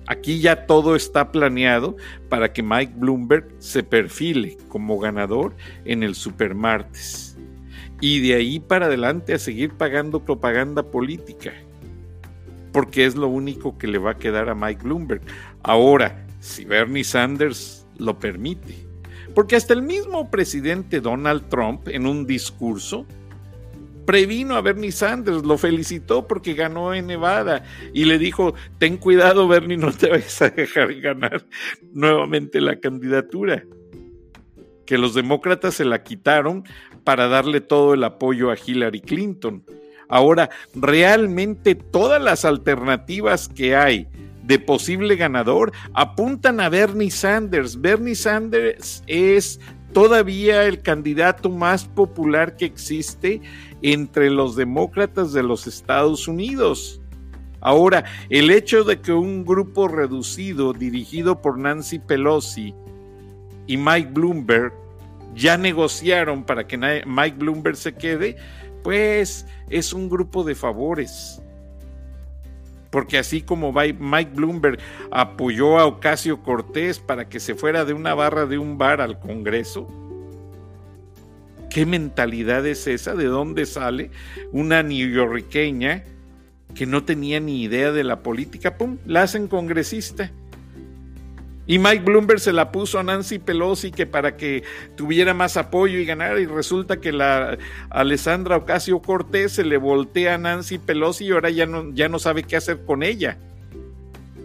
Aquí 0.06 0.40
ya 0.40 0.66
todo 0.66 0.96
está 0.96 1.32
planeado 1.32 1.96
para 2.28 2.52
que 2.52 2.62
Mike 2.62 2.92
Bloomberg 2.96 3.46
se 3.58 3.82
perfile 3.82 4.58
como 4.68 4.98
ganador 4.98 5.54
en 5.84 6.02
el 6.02 6.14
supermartes. 6.14 7.38
Y 8.00 8.20
de 8.20 8.34
ahí 8.34 8.60
para 8.60 8.86
adelante 8.86 9.32
a 9.32 9.38
seguir 9.38 9.72
pagando 9.72 10.24
propaganda 10.24 10.82
política. 10.82 11.52
Porque 12.72 13.06
es 13.06 13.14
lo 13.14 13.28
único 13.28 13.78
que 13.78 13.86
le 13.86 13.98
va 13.98 14.10
a 14.10 14.18
quedar 14.18 14.50
a 14.50 14.54
Mike 14.54 14.82
Bloomberg. 14.82 15.22
Ahora, 15.62 16.26
si 16.40 16.64
Bernie 16.64 17.04
Sanders 17.04 17.86
lo 17.96 18.18
permite. 18.18 18.83
Porque 19.34 19.56
hasta 19.56 19.74
el 19.74 19.82
mismo 19.82 20.30
presidente 20.30 21.00
Donald 21.00 21.48
Trump 21.48 21.88
en 21.88 22.06
un 22.06 22.26
discurso 22.26 23.06
previno 24.04 24.56
a 24.56 24.60
Bernie 24.60 24.92
Sanders, 24.92 25.44
lo 25.44 25.58
felicitó 25.58 26.26
porque 26.26 26.54
ganó 26.54 26.94
en 26.94 27.06
Nevada 27.06 27.64
y 27.92 28.04
le 28.04 28.18
dijo, 28.18 28.54
ten 28.78 28.96
cuidado 28.96 29.48
Bernie, 29.48 29.76
no 29.76 29.92
te 29.92 30.08
vayas 30.08 30.42
a 30.42 30.50
dejar 30.50 30.94
ganar 31.00 31.44
nuevamente 31.92 32.60
la 32.60 32.78
candidatura. 32.78 33.64
Que 34.86 34.98
los 34.98 35.14
demócratas 35.14 35.74
se 35.74 35.84
la 35.84 36.02
quitaron 36.02 36.64
para 37.04 37.28
darle 37.28 37.60
todo 37.60 37.94
el 37.94 38.04
apoyo 38.04 38.50
a 38.50 38.56
Hillary 38.56 39.00
Clinton. 39.00 39.64
Ahora, 40.08 40.50
realmente 40.74 41.74
todas 41.74 42.22
las 42.22 42.44
alternativas 42.44 43.48
que 43.48 43.74
hay 43.74 44.08
de 44.46 44.58
posible 44.58 45.16
ganador 45.16 45.72
apuntan 45.94 46.60
a 46.60 46.68
Bernie 46.68 47.10
Sanders. 47.10 47.80
Bernie 47.80 48.14
Sanders 48.14 49.02
es 49.06 49.58
todavía 49.92 50.64
el 50.64 50.82
candidato 50.82 51.48
más 51.48 51.86
popular 51.86 52.56
que 52.56 52.66
existe 52.66 53.40
entre 53.80 54.30
los 54.30 54.56
demócratas 54.56 55.32
de 55.32 55.42
los 55.42 55.66
Estados 55.66 56.28
Unidos. 56.28 57.00
Ahora, 57.60 58.04
el 58.28 58.50
hecho 58.50 58.84
de 58.84 59.00
que 59.00 59.12
un 59.12 59.44
grupo 59.44 59.88
reducido 59.88 60.74
dirigido 60.74 61.40
por 61.40 61.58
Nancy 61.58 61.98
Pelosi 61.98 62.74
y 63.66 63.76
Mike 63.78 64.10
Bloomberg 64.12 64.74
ya 65.34 65.56
negociaron 65.56 66.44
para 66.44 66.66
que 66.66 66.76
Mike 66.76 67.36
Bloomberg 67.38 67.76
se 67.76 67.94
quede, 67.94 68.36
pues 68.82 69.46
es 69.70 69.94
un 69.94 70.10
grupo 70.10 70.44
de 70.44 70.54
favores 70.54 71.40
porque 72.94 73.18
así 73.18 73.42
como 73.42 73.72
Mike 73.72 74.30
Bloomberg 74.36 74.78
apoyó 75.10 75.80
a 75.80 75.86
Ocasio 75.86 76.44
Cortés 76.44 77.00
para 77.00 77.28
que 77.28 77.40
se 77.40 77.56
fuera 77.56 77.84
de 77.84 77.92
una 77.92 78.14
barra 78.14 78.46
de 78.46 78.56
un 78.56 78.78
bar 78.78 79.00
al 79.00 79.18
Congreso, 79.18 79.88
¿qué 81.70 81.86
mentalidad 81.86 82.64
es 82.64 82.86
esa? 82.86 83.16
¿De 83.16 83.24
dónde 83.24 83.66
sale 83.66 84.12
una 84.52 84.84
neoyorqueña 84.84 86.04
que 86.72 86.86
no 86.86 87.02
tenía 87.02 87.40
ni 87.40 87.64
idea 87.64 87.90
de 87.90 88.04
la 88.04 88.22
política? 88.22 88.78
¡Pum! 88.78 88.98
La 89.06 89.22
hacen 89.22 89.48
congresista 89.48 90.30
y 91.66 91.78
Mike 91.78 92.04
Bloomberg 92.04 92.40
se 92.40 92.52
la 92.52 92.70
puso 92.70 92.98
a 92.98 93.02
Nancy 93.02 93.38
Pelosi 93.38 93.90
que 93.90 94.06
para 94.06 94.36
que 94.36 94.64
tuviera 94.96 95.32
más 95.32 95.56
apoyo 95.56 95.98
y 95.98 96.04
ganara 96.04 96.38
y 96.40 96.46
resulta 96.46 97.00
que 97.00 97.12
la 97.12 97.56
Alessandra 97.90 98.58
Ocasio 98.58 99.00
Cortés 99.00 99.52
se 99.52 99.64
le 99.64 99.78
voltea 99.78 100.34
a 100.34 100.38
Nancy 100.38 100.78
Pelosi 100.78 101.26
y 101.26 101.30
ahora 101.32 101.50
ya 101.50 101.66
no, 101.66 101.90
ya 101.92 102.08
no 102.08 102.18
sabe 102.18 102.42
qué 102.42 102.56
hacer 102.56 102.84
con 102.84 103.02
ella. 103.02 103.38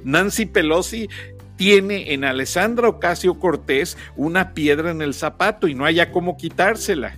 Nancy 0.06 0.46
Pelosi 0.46 1.10
tiene 1.58 2.14
en 2.14 2.24
Alessandra 2.24 2.88
Ocasio 2.88 3.38
Cortés 3.38 3.98
una 4.16 4.54
piedra 4.54 4.92
en 4.92 5.02
el 5.02 5.14
zapato 5.14 5.68
y 5.68 5.76
no 5.76 5.84
haya 5.84 6.12
cómo 6.14 6.38
quitársela. 6.38 7.18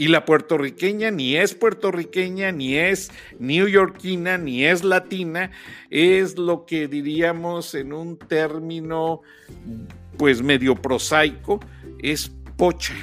Y 0.00 0.08
la 0.08 0.24
puertorriqueña 0.24 1.10
ni 1.10 1.36
es 1.36 1.54
puertorriqueña, 1.54 2.52
ni 2.52 2.74
es 2.74 3.10
neoyorquina, 3.38 4.38
ni 4.38 4.64
es 4.64 4.82
latina, 4.82 5.50
es 5.90 6.38
lo 6.38 6.64
que 6.64 6.88
diríamos 6.88 7.74
en 7.74 7.92
un 7.92 8.16
término 8.16 9.20
pues 10.16 10.42
medio 10.42 10.74
prosaico, 10.74 11.60
es 11.98 12.32
pocha. 12.56 12.94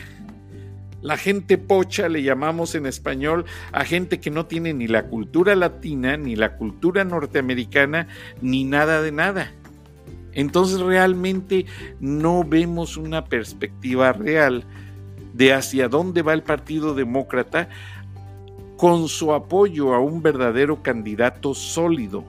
La 1.04 1.18
gente 1.18 1.60
pocha 1.60 2.10
le 2.10 2.24
llamamos 2.24 2.74
en 2.74 2.88
español 2.88 3.46
a 3.72 3.86
gente 3.86 4.20
que 4.20 4.32
no 4.32 4.48
tiene 4.48 4.74
ni 4.74 4.88
la 4.88 5.06
cultura 5.06 5.56
latina, 5.56 6.18
ni 6.18 6.36
la 6.36 6.58
cultura 6.58 7.04
norteamericana, 7.04 8.08
ni 8.42 8.64
nada 8.64 9.04
de 9.04 9.12
nada. 9.12 9.52
Entonces 10.34 10.80
realmente 10.80 11.68
no 12.00 12.44
vemos 12.44 12.98
una 12.98 13.26
perspectiva 13.26 14.14
real 14.14 14.66
de 15.38 15.54
hacia 15.54 15.88
dónde 15.88 16.24
va 16.24 16.34
el 16.34 16.42
Partido 16.42 16.96
Demócrata 16.96 17.70
con 18.76 19.08
su 19.08 19.34
apoyo 19.34 19.94
a 19.94 20.00
un 20.00 20.22
verdadero 20.22 20.82
candidato 20.82 21.54
sólido. 21.54 22.24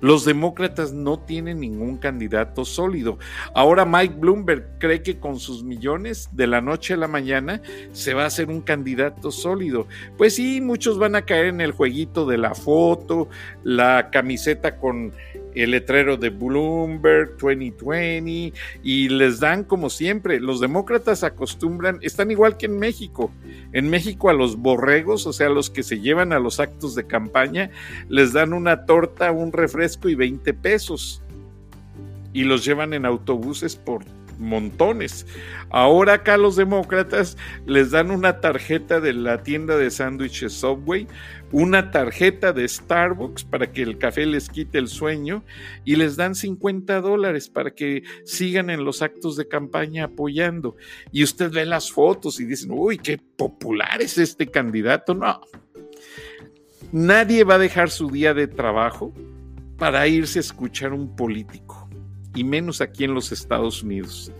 Los 0.00 0.26
demócratas 0.26 0.92
no 0.92 1.18
tienen 1.18 1.60
ningún 1.60 1.96
candidato 1.96 2.66
sólido. 2.66 3.18
Ahora 3.54 3.86
Mike 3.86 4.16
Bloomberg 4.18 4.78
cree 4.78 5.02
que 5.02 5.18
con 5.18 5.38
sus 5.40 5.64
millones 5.64 6.28
de 6.32 6.46
la 6.46 6.60
noche 6.60 6.92
a 6.92 6.98
la 6.98 7.08
mañana 7.08 7.62
se 7.92 8.12
va 8.12 8.24
a 8.24 8.26
hacer 8.26 8.50
un 8.50 8.60
candidato 8.60 9.30
sólido. 9.30 9.86
Pues 10.18 10.34
sí, 10.34 10.60
muchos 10.60 10.98
van 10.98 11.14
a 11.14 11.22
caer 11.24 11.46
en 11.46 11.62
el 11.62 11.72
jueguito 11.72 12.26
de 12.26 12.36
la 12.36 12.54
foto, 12.54 13.28
la 13.62 14.10
camiseta 14.10 14.76
con 14.76 15.12
el 15.54 15.70
letrero 15.70 16.16
de 16.16 16.30
Bloomberg 16.30 17.36
2020 17.38 18.52
y 18.82 19.08
les 19.08 19.40
dan 19.40 19.64
como 19.64 19.90
siempre, 19.90 20.40
los 20.40 20.60
demócratas 20.60 21.24
acostumbran, 21.24 21.98
están 22.02 22.30
igual 22.30 22.56
que 22.56 22.66
en 22.66 22.78
México. 22.78 23.30
En 23.72 23.88
México 23.88 24.28
a 24.30 24.34
los 24.34 24.56
borregos, 24.56 25.26
o 25.26 25.32
sea, 25.32 25.48
los 25.48 25.70
que 25.70 25.82
se 25.82 26.00
llevan 26.00 26.32
a 26.32 26.38
los 26.38 26.60
actos 26.60 26.94
de 26.94 27.06
campaña, 27.06 27.70
les 28.08 28.32
dan 28.32 28.52
una 28.52 28.86
torta, 28.86 29.32
un 29.32 29.52
refresco 29.52 30.08
y 30.08 30.14
20 30.14 30.54
pesos. 30.54 31.22
Y 32.32 32.44
los 32.44 32.64
llevan 32.64 32.94
en 32.94 33.06
autobuses 33.06 33.76
por 33.76 34.04
montones. 34.38 35.26
Ahora 35.70 36.14
acá 36.14 36.36
los 36.36 36.56
demócratas 36.56 37.36
les 37.66 37.90
dan 37.90 38.10
una 38.10 38.40
tarjeta 38.40 39.00
de 39.00 39.12
la 39.12 39.42
tienda 39.42 39.76
de 39.76 39.90
sándwiches 39.90 40.52
Subway, 40.52 41.06
una 41.52 41.90
tarjeta 41.90 42.52
de 42.52 42.66
Starbucks 42.66 43.44
para 43.44 43.72
que 43.72 43.82
el 43.82 43.98
café 43.98 44.26
les 44.26 44.48
quite 44.48 44.78
el 44.78 44.88
sueño 44.88 45.44
y 45.84 45.96
les 45.96 46.16
dan 46.16 46.34
50 46.34 47.00
dólares 47.00 47.48
para 47.48 47.72
que 47.72 48.02
sigan 48.24 48.70
en 48.70 48.84
los 48.84 49.02
actos 49.02 49.36
de 49.36 49.48
campaña 49.48 50.04
apoyando. 50.04 50.76
Y 51.12 51.22
usted 51.22 51.52
ve 51.52 51.64
las 51.64 51.92
fotos 51.92 52.40
y 52.40 52.44
dicen, 52.44 52.70
uy, 52.72 52.98
qué 52.98 53.18
popular 53.18 54.02
es 54.02 54.18
este 54.18 54.48
candidato. 54.48 55.14
No, 55.14 55.40
nadie 56.92 57.44
va 57.44 57.54
a 57.54 57.58
dejar 57.58 57.90
su 57.90 58.10
día 58.10 58.34
de 58.34 58.46
trabajo 58.46 59.12
para 59.78 60.06
irse 60.06 60.38
a 60.38 60.40
escuchar 60.40 60.92
un 60.92 61.14
político 61.14 61.83
y 62.34 62.44
menos 62.44 62.80
aquí 62.80 63.04
en 63.04 63.14
los 63.14 63.32
Estados 63.32 63.82
Unidos. 63.82 64.32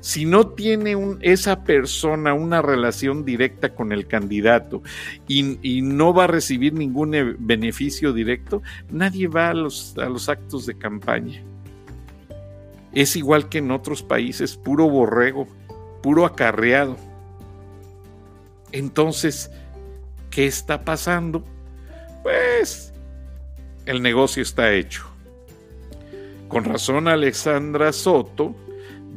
Si 0.00 0.24
no 0.24 0.48
tiene 0.48 0.96
esa 1.20 1.62
persona 1.62 2.32
una 2.32 2.62
relación 2.62 3.24
directa 3.24 3.74
con 3.74 3.92
el 3.92 4.06
candidato 4.06 4.82
y, 5.28 5.82
no 5.82 6.14
va 6.14 6.24
a 6.24 6.26
recibir 6.26 6.72
ningún 6.72 7.14
e, 7.14 7.22
beneficio 7.38 8.14
directo, 8.14 8.62
nadie 8.90 9.28
va 9.28 9.50
a 9.50 9.54
los, 9.54 9.94
a 9.98 10.08
los 10.08 10.28
actos 10.30 10.64
de 10.64 10.76
campaña. 10.76 11.42
Es 12.92 13.14
igual 13.14 13.48
que 13.50 13.58
en 13.58 13.70
otros 13.70 14.02
países, 14.02 14.56
puro 14.56 14.88
borrego, 14.88 15.46
puro 16.02 16.24
acarreado. 16.24 16.96
Entonces, 18.72 19.50
¿qué 20.30 20.46
está 20.46 20.82
pasando? 20.82 21.44
Pues 22.22 22.94
el 23.84 24.00
negocio 24.00 24.42
está 24.42 24.72
hecho. 24.72 25.09
Con 26.50 26.64
razón, 26.64 27.06
Alexandra 27.06 27.92
Soto, 27.92 28.56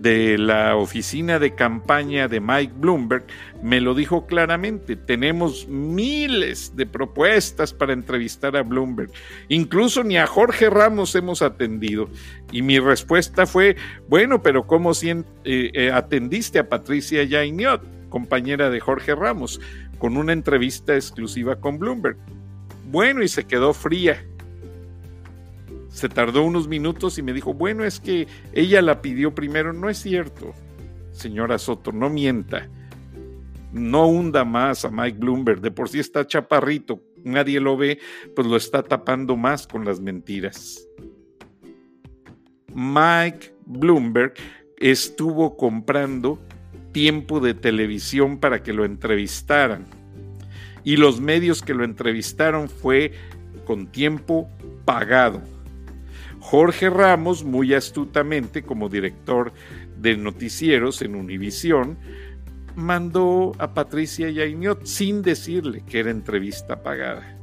de 0.04 0.38
la 0.38 0.76
oficina 0.76 1.40
de 1.40 1.56
campaña 1.56 2.28
de 2.28 2.40
Mike 2.40 2.74
Bloomberg, 2.78 3.26
me 3.64 3.82
lo 3.82 3.96
dijo 3.96 4.28
claramente. 4.28 4.96
Tenemos 4.96 5.68
miles 5.68 6.76
de 6.76 6.86
propuestas 6.86 7.74
para 7.74 7.94
entrevistar 7.94 8.56
a 8.56 8.62
Bloomberg. 8.62 9.10
Incluso 9.50 10.04
ni 10.04 10.16
a 10.16 10.28
Jorge 10.28 10.70
Ramos 10.70 11.16
hemos 11.16 11.42
atendido. 11.42 12.08
Y 12.52 12.62
mi 12.62 12.78
respuesta 12.78 13.48
fue, 13.48 13.78
bueno, 14.08 14.44
pero 14.44 14.68
¿cómo 14.68 14.94
si, 14.94 15.10
eh, 15.10 15.24
eh, 15.44 15.92
atendiste 15.92 16.60
a 16.60 16.70
Patricia 16.70 17.24
Yainiot, 17.24 17.82
compañera 18.10 18.70
de 18.70 18.80
Jorge 18.80 19.16
Ramos, 19.16 19.60
con 19.98 20.18
una 20.18 20.34
entrevista 20.34 20.94
exclusiva 20.94 21.56
con 21.56 21.80
Bloomberg? 21.80 22.18
Bueno, 22.92 23.24
y 23.24 23.28
se 23.28 23.46
quedó 23.46 23.74
fría 23.74 24.24
se 25.94 26.10
tardó 26.10 26.42
unos 26.44 26.68
minutos 26.68 27.20
y 27.20 27.22
me 27.22 27.34
dijo, 27.34 27.54
bueno, 27.54 27.84
es 27.84 28.00
que 28.00 28.28
ella 28.52 28.82
la 28.82 29.02
pidió 29.02 29.36
primero. 29.36 29.74
No 29.74 29.92
es 29.92 30.00
cierto, 30.00 30.54
señora 31.12 31.60
Soto, 31.60 31.92
no 31.92 32.10
mienta. 32.10 32.68
No 33.72 34.08
hunda 34.08 34.44
más 34.44 34.86
a 34.86 34.90
Mike 34.90 35.20
Bloomberg. 35.20 35.62
De 35.62 35.70
por 35.70 35.88
sí 35.88 36.00
está 36.00 36.26
chaparrito, 36.26 37.00
nadie 37.24 37.60
lo 37.60 37.78
ve, 37.78 38.00
pues 38.36 38.48
lo 38.48 38.58
está 38.58 38.82
tapando 38.82 39.38
más 39.38 39.68
con 39.68 39.86
las 39.86 40.00
mentiras. 40.00 40.84
Mike 42.74 43.54
Bloomberg 43.68 44.34
estuvo 44.78 45.56
comprando 45.56 46.40
tiempo 46.92 47.40
de 47.40 47.54
televisión 47.54 48.40
para 48.40 48.64
que 48.64 48.74
lo 48.74 48.84
entrevistaran. 48.84 49.86
Y 50.84 50.98
los 50.98 51.22
medios 51.22 51.62
que 51.62 51.76
lo 51.76 51.84
entrevistaron 51.84 52.68
fue 52.68 53.12
con 53.66 53.86
tiempo 53.88 54.50
pagado. 54.86 55.42
Jorge 56.44 56.90
Ramos, 56.90 57.46
muy 57.46 57.74
astutamente 57.74 58.64
como 58.64 58.90
director 58.90 59.54
de 59.98 60.18
noticieros 60.18 61.02
en 61.02 61.16
Univisión, 61.16 61.98
mandó 62.76 63.54
a 63.60 63.74
Patricia 63.74 64.30
Yainiot 64.30 64.86
sin 64.86 65.22
decirle 65.22 65.84
que 65.88 66.00
era 66.02 66.12
entrevista 66.12 66.84
pagada. 66.84 67.40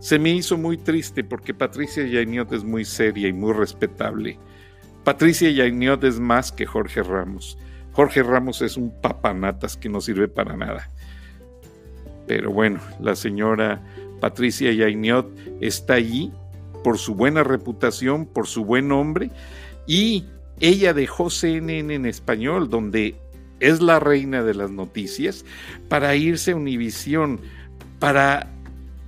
Se 0.00 0.18
me 0.18 0.34
hizo 0.34 0.58
muy 0.58 0.76
triste 0.76 1.24
porque 1.24 1.54
Patricia 1.54 2.06
Yainiot 2.06 2.52
es 2.52 2.62
muy 2.62 2.84
seria 2.84 3.26
y 3.26 3.32
muy 3.32 3.54
respetable. 3.54 4.38
Patricia 5.02 5.50
Yainiot 5.50 6.04
es 6.04 6.20
más 6.20 6.52
que 6.52 6.66
Jorge 6.66 7.02
Ramos. 7.02 7.56
Jorge 7.92 8.22
Ramos 8.22 8.60
es 8.60 8.76
un 8.76 8.92
papanatas 9.00 9.78
que 9.78 9.88
no 9.88 10.02
sirve 10.02 10.28
para 10.28 10.58
nada. 10.58 10.90
Pero 12.26 12.52
bueno, 12.52 12.80
la 13.00 13.16
señora 13.16 13.82
Patricia 14.20 14.70
Yainiot 14.72 15.26
está 15.62 15.94
allí 15.94 16.30
por 16.86 16.98
su 16.98 17.16
buena 17.16 17.42
reputación, 17.42 18.26
por 18.26 18.46
su 18.46 18.64
buen 18.64 18.86
nombre, 18.86 19.32
y 19.88 20.24
ella 20.60 20.94
dejó 20.94 21.30
CNN 21.30 21.92
en 21.92 22.06
español, 22.06 22.70
donde 22.70 23.16
es 23.58 23.82
la 23.82 23.98
reina 23.98 24.44
de 24.44 24.54
las 24.54 24.70
noticias, 24.70 25.44
para 25.88 26.14
irse 26.14 26.52
a 26.52 26.54
Univisión, 26.54 27.40
para 27.98 28.52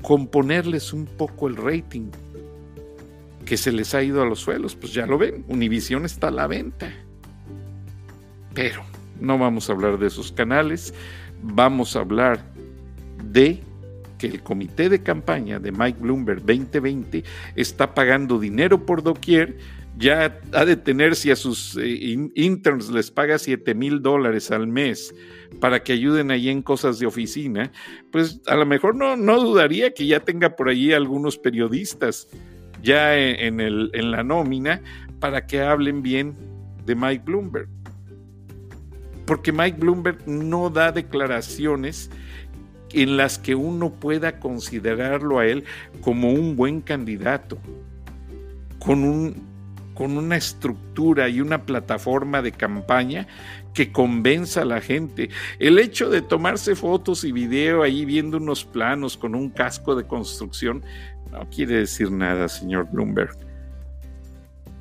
componerles 0.02 0.92
un 0.92 1.06
poco 1.06 1.46
el 1.46 1.54
rating, 1.54 2.10
que 3.44 3.56
se 3.56 3.70
les 3.70 3.94
ha 3.94 4.02
ido 4.02 4.22
a 4.22 4.26
los 4.26 4.40
suelos, 4.40 4.74
pues 4.74 4.92
ya 4.92 5.06
lo 5.06 5.16
ven, 5.16 5.44
Univisión 5.46 6.04
está 6.04 6.28
a 6.28 6.32
la 6.32 6.48
venta. 6.48 6.92
Pero 8.54 8.82
no 9.20 9.38
vamos 9.38 9.70
a 9.70 9.74
hablar 9.74 10.00
de 10.00 10.08
esos 10.08 10.32
canales, 10.32 10.92
vamos 11.44 11.94
a 11.94 12.00
hablar 12.00 12.44
de 13.22 13.62
que 14.18 14.26
el 14.26 14.42
comité 14.42 14.88
de 14.88 15.02
campaña 15.02 15.58
de 15.58 15.72
Mike 15.72 16.00
Bloomberg 16.00 16.40
2020 16.40 17.24
está 17.56 17.94
pagando 17.94 18.38
dinero 18.38 18.84
por 18.84 19.02
doquier, 19.02 19.56
ya 19.96 20.40
ha 20.52 20.64
de 20.64 20.76
tener 20.76 21.16
si 21.16 21.30
a 21.30 21.36
sus 21.36 21.76
eh, 21.76 22.16
interns 22.34 22.90
les 22.90 23.10
paga 23.10 23.38
7 23.38 23.74
mil 23.74 24.00
dólares 24.00 24.50
al 24.50 24.68
mes 24.68 25.14
para 25.60 25.82
que 25.82 25.92
ayuden 25.92 26.30
ahí 26.30 26.48
en 26.48 26.62
cosas 26.62 26.98
de 26.98 27.06
oficina, 27.06 27.72
pues 28.12 28.40
a 28.46 28.54
lo 28.54 28.64
mejor 28.64 28.94
no, 28.94 29.16
no 29.16 29.40
dudaría 29.40 29.92
que 29.92 30.06
ya 30.06 30.20
tenga 30.20 30.54
por 30.54 30.68
ahí 30.68 30.92
algunos 30.92 31.36
periodistas 31.36 32.28
ya 32.82 33.16
en, 33.16 33.60
el, 33.60 33.90
en 33.92 34.10
la 34.12 34.22
nómina 34.22 34.80
para 35.18 35.46
que 35.46 35.60
hablen 35.62 36.02
bien 36.02 36.36
de 36.84 36.94
Mike 36.94 37.24
Bloomberg. 37.24 37.68
Porque 39.26 39.52
Mike 39.52 39.78
Bloomberg 39.80 40.26
no 40.26 40.70
da 40.70 40.92
declaraciones 40.92 42.10
en 42.92 43.16
las 43.16 43.38
que 43.38 43.54
uno 43.54 43.92
pueda 43.92 44.38
considerarlo 44.40 45.38
a 45.38 45.46
él 45.46 45.64
como 46.00 46.32
un 46.32 46.56
buen 46.56 46.80
candidato, 46.80 47.58
con, 48.78 49.04
un, 49.04 49.42
con 49.94 50.16
una 50.16 50.36
estructura 50.36 51.28
y 51.28 51.40
una 51.40 51.64
plataforma 51.64 52.42
de 52.42 52.52
campaña 52.52 53.26
que 53.74 53.92
convenza 53.92 54.62
a 54.62 54.64
la 54.64 54.80
gente. 54.80 55.30
El 55.58 55.78
hecho 55.78 56.10
de 56.10 56.22
tomarse 56.22 56.74
fotos 56.74 57.24
y 57.24 57.32
video 57.32 57.82
ahí 57.82 58.04
viendo 58.04 58.38
unos 58.38 58.64
planos 58.64 59.16
con 59.16 59.34
un 59.34 59.50
casco 59.50 59.94
de 59.94 60.06
construcción 60.06 60.82
no 61.30 61.48
quiere 61.50 61.76
decir 61.76 62.10
nada, 62.10 62.48
señor 62.48 62.88
Bloomberg. 62.90 63.36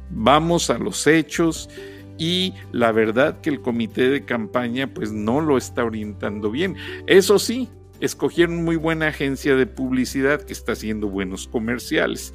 Vamos 0.10 0.70
a 0.70 0.78
los 0.78 1.06
hechos 1.06 1.70
y 2.18 2.54
la 2.72 2.92
verdad 2.92 3.42
que 3.42 3.50
el 3.50 3.62
comité 3.62 4.10
de 4.10 4.26
campaña 4.26 4.88
pues 4.88 5.12
no 5.12 5.42
lo 5.42 5.58
está 5.58 5.84
orientando 5.84 6.50
bien. 6.50 6.76
Eso 7.06 7.38
sí, 7.38 7.70
escogieron 8.00 8.64
muy 8.64 8.76
buena 8.76 9.08
agencia 9.08 9.56
de 9.56 9.66
publicidad 9.66 10.42
que 10.42 10.54
está 10.54 10.74
haciendo 10.74 11.08
buenos 11.08 11.48
comerciales, 11.48 12.34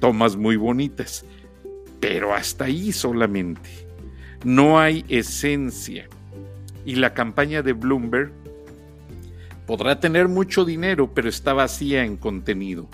tomas 0.00 0.36
muy 0.36 0.56
bonitas, 0.56 1.24
pero 2.00 2.34
hasta 2.34 2.64
ahí 2.64 2.92
solamente. 2.92 3.70
No 4.44 4.78
hay 4.78 5.04
esencia. 5.08 6.08
Y 6.84 6.94
la 6.96 7.12
campaña 7.12 7.62
de 7.62 7.72
Bloomberg 7.72 8.32
podrá 9.66 10.00
tener 10.00 10.28
mucho 10.28 10.64
dinero, 10.64 11.12
pero 11.12 11.28
está 11.28 11.52
vacía 11.52 12.04
en 12.04 12.16
contenido. 12.16 12.88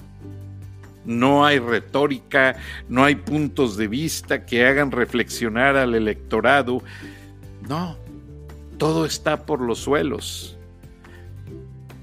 no 1.04 1.44
hay 1.44 1.58
retórica, 1.58 2.56
no 2.88 3.04
hay 3.04 3.16
puntos 3.16 3.76
de 3.76 3.88
vista 3.88 4.46
que 4.46 4.66
hagan 4.66 4.90
reflexionar 4.90 5.76
al 5.76 5.94
electorado. 5.94 6.82
No, 7.68 7.98
todo 8.78 9.04
está 9.04 9.44
por 9.44 9.60
los 9.60 9.80
suelos. 9.80 10.53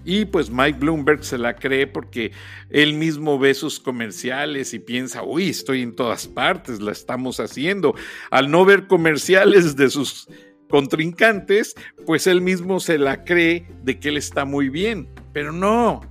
Y 0.03 0.25
pues 0.25 0.49
Mike 0.49 0.79
Bloomberg 0.79 1.23
se 1.23 1.37
la 1.37 1.55
cree 1.55 1.85
porque 1.85 2.31
él 2.69 2.95
mismo 2.95 3.37
ve 3.37 3.53
sus 3.53 3.79
comerciales 3.79 4.73
y 4.73 4.79
piensa, 4.79 5.23
uy, 5.23 5.49
estoy 5.49 5.83
en 5.83 5.95
todas 5.95 6.27
partes, 6.27 6.81
la 6.81 6.91
estamos 6.91 7.39
haciendo. 7.39 7.93
Al 8.31 8.49
no 8.49 8.65
ver 8.65 8.87
comerciales 8.87 9.75
de 9.75 9.89
sus 9.89 10.27
contrincantes, 10.69 11.75
pues 12.05 12.25
él 12.25 12.41
mismo 12.41 12.79
se 12.79 12.97
la 12.97 13.23
cree 13.23 13.67
de 13.83 13.99
que 13.99 14.09
él 14.09 14.17
está 14.17 14.45
muy 14.45 14.69
bien. 14.69 15.07
Pero 15.33 15.51
no, 15.51 16.01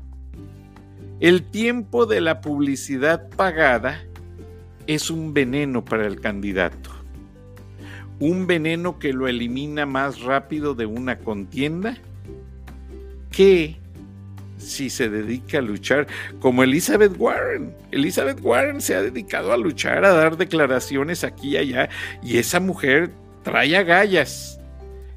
el 1.19 1.43
tiempo 1.43 2.07
de 2.07 2.21
la 2.21 2.41
publicidad 2.41 3.29
pagada 3.31 4.01
es 4.87 5.11
un 5.11 5.35
veneno 5.35 5.85
para 5.85 6.07
el 6.07 6.21
candidato. 6.21 6.91
Un 8.21 8.47
veneno 8.47 8.99
que 8.99 9.13
lo 9.13 9.27
elimina 9.27 9.85
más 9.87 10.21
rápido 10.21 10.75
de 10.75 10.87
una 10.87 11.19
contienda 11.19 11.99
que 13.41 13.75
si 14.59 14.91
se 14.91 15.09
dedica 15.09 15.61
a 15.61 15.63
luchar 15.63 16.07
como 16.41 16.63
Elizabeth 16.63 17.15
Warren. 17.19 17.75
Elizabeth 17.91 18.39
Warren 18.43 18.83
se 18.83 18.95
ha 18.95 19.01
dedicado 19.01 19.55
a 19.55 19.57
luchar, 19.57 20.05
a 20.05 20.13
dar 20.13 20.37
declaraciones 20.37 21.25
aquí 21.25 21.53
y 21.53 21.57
allá, 21.57 21.89
y 22.23 22.37
esa 22.37 22.61
mujer 22.61 23.11
trae 23.43 23.75
agallas. 23.79 24.61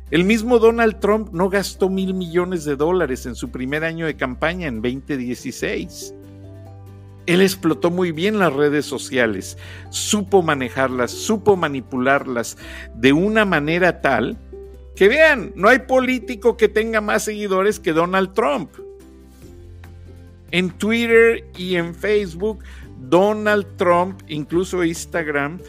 El 0.10 0.24
mismo 0.24 0.58
Donald 0.60 1.02
Trump 1.02 1.34
no 1.34 1.50
gastó 1.50 1.90
mil 1.90 2.14
millones 2.14 2.64
de 2.64 2.78
dólares 2.78 3.26
en 3.26 3.36
su 3.36 3.52
primer 3.52 3.84
año 3.84 4.06
de 4.06 4.16
campaña 4.16 4.68
en 4.68 4.82
2016. 4.82 6.16
Él 7.26 7.42
explotó 7.42 7.92
muy 7.92 8.14
bien 8.14 8.40
las 8.40 8.54
redes 8.54 8.86
sociales, 8.86 9.58
supo 9.90 10.42
manejarlas, 10.42 11.12
supo 11.12 11.58
manipularlas 11.58 12.58
de 12.96 13.12
una 13.12 13.44
manera 13.44 14.00
tal 14.00 14.38
que 14.96 15.08
vean, 15.08 15.52
no 15.56 15.70
hay 15.70 15.80
político 15.80 16.56
que 16.56 16.70
tenga 16.70 17.02
más 17.02 17.26
seguidores 17.26 17.80
que 17.80 17.94
Donald 17.94 18.34
Trump. 18.34 18.72
En 20.52 20.70
Twitter 20.70 21.46
y 21.58 21.76
en 21.76 21.96
Facebook, 21.96 22.64
Donald 23.00 23.66
Trump, 23.78 24.22
incluso 24.28 24.84
Instagram, 24.84 25.60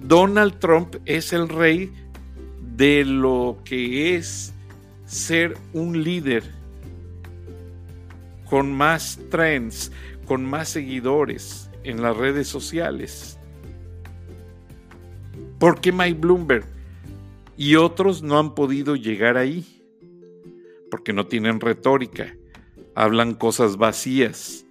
Donald 0.00 0.58
Trump 0.58 0.96
es 1.04 1.32
el 1.32 1.48
rey 1.48 1.92
de 2.76 3.04
lo 3.04 3.58
que 3.64 4.16
es 4.16 4.52
ser 5.04 5.54
un 5.74 6.02
líder 6.02 6.42
con 8.48 8.72
más 8.72 9.18
trends, 9.30 9.92
con 10.26 10.44
más 10.44 10.70
seguidores 10.70 11.70
en 11.84 12.02
las 12.02 12.16
redes 12.16 12.48
sociales. 12.48 13.38
¿Por 15.58 15.80
qué 15.80 15.92
Mike 15.92 16.18
Bloomberg 16.18 16.64
y 17.56 17.76
otros 17.76 18.22
no 18.22 18.38
han 18.38 18.54
podido 18.54 18.96
llegar 18.96 19.36
ahí? 19.36 19.64
Porque 20.90 21.12
no 21.12 21.26
tienen 21.26 21.60
retórica, 21.60 22.34
hablan 22.94 23.34
cosas 23.34 23.76
vacías, 23.76 24.66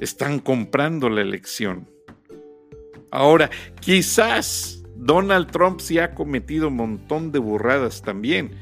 están 0.00 0.38
comprando 0.38 1.08
la 1.08 1.22
elección. 1.22 1.88
Ahora, 3.10 3.50
quizás 3.80 4.82
Donald 4.96 5.50
Trump 5.50 5.80
sí 5.80 5.98
ha 5.98 6.14
cometido 6.14 6.68
un 6.68 6.76
montón 6.76 7.30
de 7.30 7.38
burradas 7.38 8.02
también. 8.02 8.52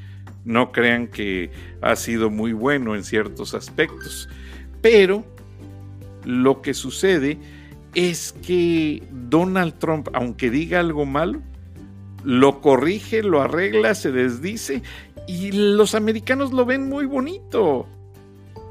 No 0.44 0.72
crean 0.72 1.08
que 1.08 1.50
ha 1.80 1.96
sido 1.96 2.30
muy 2.30 2.52
bueno 2.52 2.94
en 2.94 3.04
ciertos 3.04 3.54
aspectos. 3.54 4.28
Pero 4.80 5.24
lo 6.24 6.60
que 6.62 6.74
sucede 6.74 7.38
es 7.94 8.32
que 8.44 9.02
Donald 9.10 9.78
Trump, 9.78 10.08
aunque 10.12 10.50
diga 10.50 10.80
algo 10.80 11.06
malo, 11.06 11.42
lo 12.24 12.60
corrige, 12.60 13.22
lo 13.22 13.40
arregla, 13.42 13.94
se 13.94 14.12
desdice 14.12 14.82
y 15.26 15.52
los 15.52 15.94
americanos 15.94 16.52
lo 16.52 16.64
ven 16.64 16.88
muy 16.88 17.06
bonito. 17.06 17.86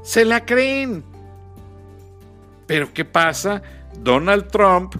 Se 0.02 0.24
la 0.24 0.44
creen. 0.44 1.04
Pero 2.66 2.92
¿qué 2.92 3.04
pasa? 3.04 3.62
Donald 4.02 4.48
Trump 4.48 4.94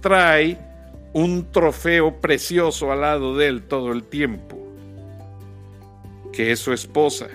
trae 0.00 0.58
un 1.12 1.50
trofeo 1.50 2.20
precioso 2.20 2.92
al 2.92 3.00
lado 3.00 3.36
de 3.36 3.48
él 3.48 3.62
todo 3.62 3.92
el 3.92 4.04
tiempo, 4.04 4.58
que 6.32 6.52
es 6.52 6.58
su 6.60 6.72
esposa. 6.72 7.28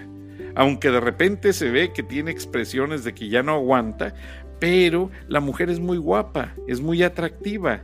Aunque 0.56 0.92
de 0.92 1.00
repente 1.00 1.52
se 1.54 1.72
ve 1.72 1.94
que 1.94 2.04
tiene 2.04 2.32
expresiones 2.32 3.04
de 3.04 3.14
que 3.14 3.28
ya 3.30 3.42
no 3.42 3.54
aguanta, 3.54 4.14
pero 4.60 5.10
la 5.28 5.40
mujer 5.40 5.70
es 5.70 5.80
muy 5.80 5.98
guapa, 5.98 6.54
es 6.68 6.80
muy 6.80 7.02
atractiva. 7.04 7.82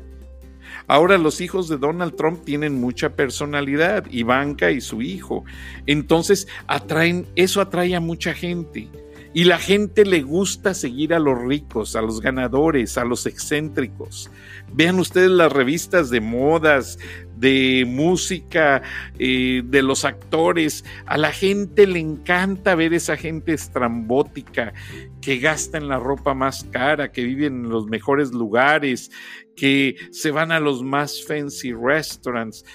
Ahora 0.88 1.17
los 1.17 1.41
hijos 1.41 1.67
de 1.67 1.77
Donald 1.77 2.15
Trump 2.15 2.43
tienen 2.45 2.79
mucha 2.79 3.15
personalidad, 3.15 4.05
Ivanka 4.12 4.71
y 4.71 4.82
su 4.82 5.01
hijo. 5.01 5.45
Entonces 5.86 6.47
atraen, 6.67 7.27
eso 7.36 7.62
atrae 7.62 7.95
a 7.95 7.99
mucha 7.99 8.34
gente. 8.34 8.89
Y 9.31 9.43
la 9.43 9.59
gente 9.59 10.05
le 10.05 10.23
gusta 10.23 10.73
seguir 10.73 11.13
a 11.13 11.19
los 11.19 11.39
ricos, 11.39 11.95
a 11.95 12.01
los 12.01 12.19
ganadores, 12.19 12.97
a 12.97 13.05
los 13.05 13.27
excéntricos. 13.27 14.31
Vean 14.73 14.99
ustedes 14.99 15.29
las 15.29 15.53
revistas 15.53 16.09
de 16.09 16.19
modas, 16.19 16.97
de 17.37 17.85
música, 17.87 18.81
eh, 19.19 19.61
de 19.63 19.83
los 19.83 20.03
actores. 20.03 20.83
A 21.05 21.19
la 21.19 21.31
gente 21.31 21.85
le 21.85 21.99
encanta 21.99 22.73
ver 22.73 22.93
esa 22.95 23.17
gente 23.17 23.53
estrambótica 23.53 24.73
que 25.21 25.37
gasta 25.37 25.77
en 25.77 25.89
la 25.89 25.99
ropa 25.99 26.33
más 26.33 26.63
cara, 26.71 27.11
que 27.11 27.23
vive 27.23 27.45
en 27.45 27.69
los 27.69 27.85
mejores 27.85 28.31
lugares, 28.31 29.11
que 29.55 29.95
se 30.11 30.31
van 30.31 30.51
a 30.51 30.59
los 30.59 30.81
más 30.81 31.23
fancy 31.23 31.71
restaurants. 31.71 32.65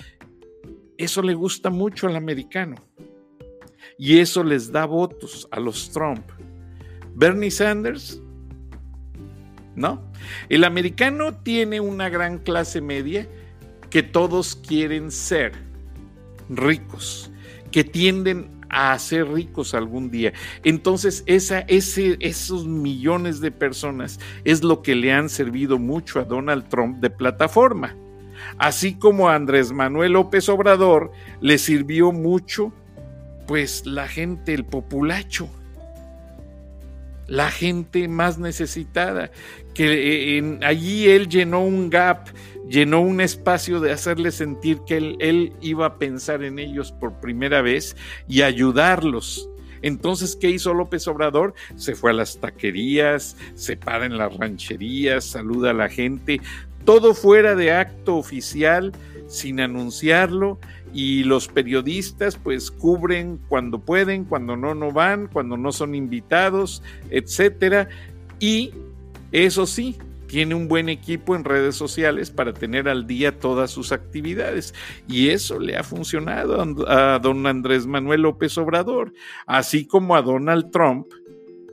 Eso 0.99 1.21
le 1.21 1.35
gusta 1.35 1.71
mucho 1.71 2.07
al 2.07 2.15
americano. 2.15 2.77
Y 3.99 4.19
eso 4.19 4.43
les 4.43 4.73
da 4.73 4.87
votos 4.87 5.49
a 5.51 5.61
los 5.61 5.91
Trump. 5.91 6.25
Bernie 7.15 7.51
Sanders, 7.51 8.21
¿no? 9.77 10.03
El 10.49 10.65
americano 10.65 11.35
tiene 11.35 11.81
una 11.81 12.09
gran 12.09 12.39
clase 12.39 12.81
media 12.81 13.29
que 13.91 14.03
todos 14.03 14.57
quieren 14.57 15.11
ser 15.11 15.53
ricos, 16.49 17.31
que 17.71 17.85
tienden 17.85 18.51
a 18.69 18.99
ser 18.99 19.29
ricos 19.29 19.73
algún 19.75 20.11
día. 20.11 20.33
Entonces, 20.65 21.23
esa, 21.27 21.61
ese, 21.61 22.17
esos 22.19 22.67
millones 22.67 23.41
de 23.41 23.53
personas 23.53 24.19
es 24.45 24.65
lo 24.65 24.83
que 24.83 24.97
le 24.97 25.13
han 25.13 25.29
servido 25.29 25.79
mucho 25.79 26.19
a 26.19 26.25
Donald 26.25 26.69
Trump 26.69 26.99
de 26.99 27.11
plataforma. 27.11 27.95
Así 28.59 28.95
como 28.95 29.29
Andrés 29.29 29.73
Manuel 29.73 30.13
López 30.13 30.49
Obrador 30.49 31.13
le 31.41 31.59
sirvió 31.59 32.11
mucho, 32.11 32.73
pues 33.47 33.87
la 33.87 34.09
gente, 34.09 34.55
el 34.55 34.65
populacho, 34.65 35.49
la 37.27 37.51
gente 37.51 38.09
más 38.09 38.39
necesitada, 38.39 39.31
que 39.75 40.39
eh, 40.39 40.59
allí 40.63 41.09
él 41.09 41.29
llenó 41.29 41.65
un 41.65 41.91
gap, 41.91 42.29
llenó 42.69 43.01
un 43.01 43.21
espacio 43.21 43.81
de 43.81 43.93
hacerle 43.93 44.31
sentir 44.31 44.81
que 44.87 44.97
él, 44.97 45.17
él 45.21 45.53
iba 45.61 45.87
a 45.87 45.99
pensar 45.99 46.43
en 46.43 46.59
ellos 46.59 46.93
por 46.93 47.21
primera 47.21 47.63
vez 47.63 47.97
y 48.29 48.43
ayudarlos. 48.43 49.49
Entonces, 49.83 50.35
¿qué 50.35 50.49
hizo 50.49 50.73
López 50.73 51.07
Obrador? 51.09 51.53
Se 51.77 51.95
fue 51.95 52.11
a 52.11 52.15
las 52.15 52.41
taquerías, 52.41 53.37
se 53.55 53.77
para 53.77 54.07
en 54.07 54.17
las 54.17 54.35
rancherías, 54.35 55.25
saluda 55.25 55.71
a 55.71 55.75
la 55.75 55.91
gente, 55.91 56.41
todo 56.85 57.15
fuera 57.15 57.55
de 57.55 57.73
acto 57.73 58.17
oficial, 58.17 58.93
sin 59.27 59.61
anunciarlo, 59.61 60.59
y 60.95 61.25
los 61.25 61.49
periodistas 61.49 62.37
pues 62.37 62.71
cubren 62.71 63.41
cuando 63.49 63.81
pueden, 63.81 64.25
cuando 64.25 64.57
no, 64.57 64.75
no 64.75 64.93
van, 64.93 65.27
cuando 65.27 65.57
no 65.57 65.73
son 65.73 65.97
invitados, 65.97 66.83
etcétera. 67.11 67.89
Y 68.39 68.73
eso 69.33 69.67
sí, 69.67 69.99
tiene 70.29 70.55
un 70.55 70.69
buen 70.69 70.89
equipo 70.89 71.35
en 71.35 71.43
redes 71.43 71.75
sociales 71.75 72.31
para 72.31 72.55
tener 72.55 72.89
al 72.89 73.09
día 73.09 73.39
todas 73.39 73.73
sus 73.73 73.91
actividades. 73.91 74.73
Y 75.09 75.31
eso 75.31 75.59
le 75.59 75.77
ha 75.77 75.83
funcionado 75.83 76.65
a 76.87 77.19
don 77.19 77.47
Andrés 77.47 77.87
Manuel 77.87 78.23
López 78.23 78.57
Obrador, 78.57 79.13
así 79.47 79.87
como 79.87 80.15
a 80.15 80.23
Donald 80.23 80.71
Trump 80.71 81.09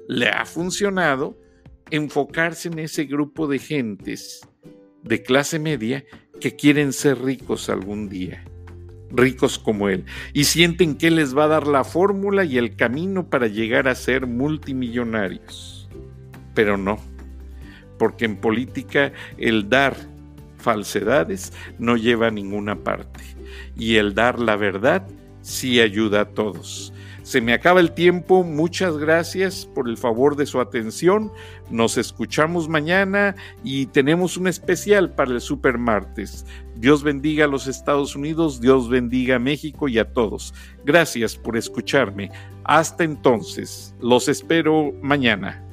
le 0.07 0.29
ha 0.29 0.45
funcionado 0.45 1.37
enfocarse 1.91 2.69
en 2.69 2.79
ese 2.79 3.05
grupo 3.05 3.47
de 3.47 3.59
gentes 3.59 4.41
de 5.03 5.21
clase 5.21 5.59
media 5.59 6.05
que 6.39 6.55
quieren 6.55 6.91
ser 6.91 7.21
ricos 7.21 7.69
algún 7.69 8.09
día 8.09 8.43
ricos 9.13 9.59
como 9.59 9.89
él 9.89 10.05
y 10.33 10.45
sienten 10.45 10.95
que 10.95 11.11
les 11.11 11.37
va 11.37 11.45
a 11.45 11.49
dar 11.49 11.67
la 11.67 11.83
fórmula 11.83 12.43
y 12.43 12.57
el 12.57 12.75
camino 12.75 13.29
para 13.29 13.47
llegar 13.47 13.87
a 13.87 13.95
ser 13.95 14.27
multimillonarios. 14.27 15.89
Pero 16.53 16.77
no, 16.77 16.99
porque 17.97 18.25
en 18.25 18.37
política 18.37 19.13
el 19.37 19.69
dar 19.69 19.95
falsedades 20.57 21.53
no 21.79 21.97
lleva 21.97 22.27
a 22.27 22.31
ninguna 22.31 22.83
parte 22.83 23.23
y 23.75 23.95
el 23.95 24.13
dar 24.13 24.39
la 24.39 24.55
verdad 24.55 25.07
sí 25.41 25.79
ayuda 25.79 26.21
a 26.21 26.29
todos. 26.29 26.93
Se 27.23 27.41
me 27.41 27.53
acaba 27.53 27.79
el 27.79 27.91
tiempo. 27.91 28.43
Muchas 28.43 28.97
gracias 28.97 29.65
por 29.65 29.87
el 29.87 29.97
favor 29.97 30.35
de 30.35 30.45
su 30.45 30.59
atención. 30.59 31.31
Nos 31.69 31.97
escuchamos 31.97 32.67
mañana 32.67 33.35
y 33.63 33.85
tenemos 33.87 34.37
un 34.37 34.47
especial 34.47 35.13
para 35.13 35.31
el 35.31 35.41
Super 35.41 35.77
Martes. 35.77 36.45
Dios 36.75 37.03
bendiga 37.03 37.45
a 37.45 37.47
los 37.47 37.67
Estados 37.67 38.15
Unidos, 38.15 38.59
Dios 38.59 38.89
bendiga 38.89 39.35
a 39.35 39.39
México 39.39 39.87
y 39.87 39.99
a 39.99 40.11
todos. 40.11 40.53
Gracias 40.83 41.35
por 41.35 41.55
escucharme. 41.55 42.31
Hasta 42.63 43.03
entonces, 43.03 43.93
los 44.01 44.27
espero 44.27 44.91
mañana. 45.01 45.70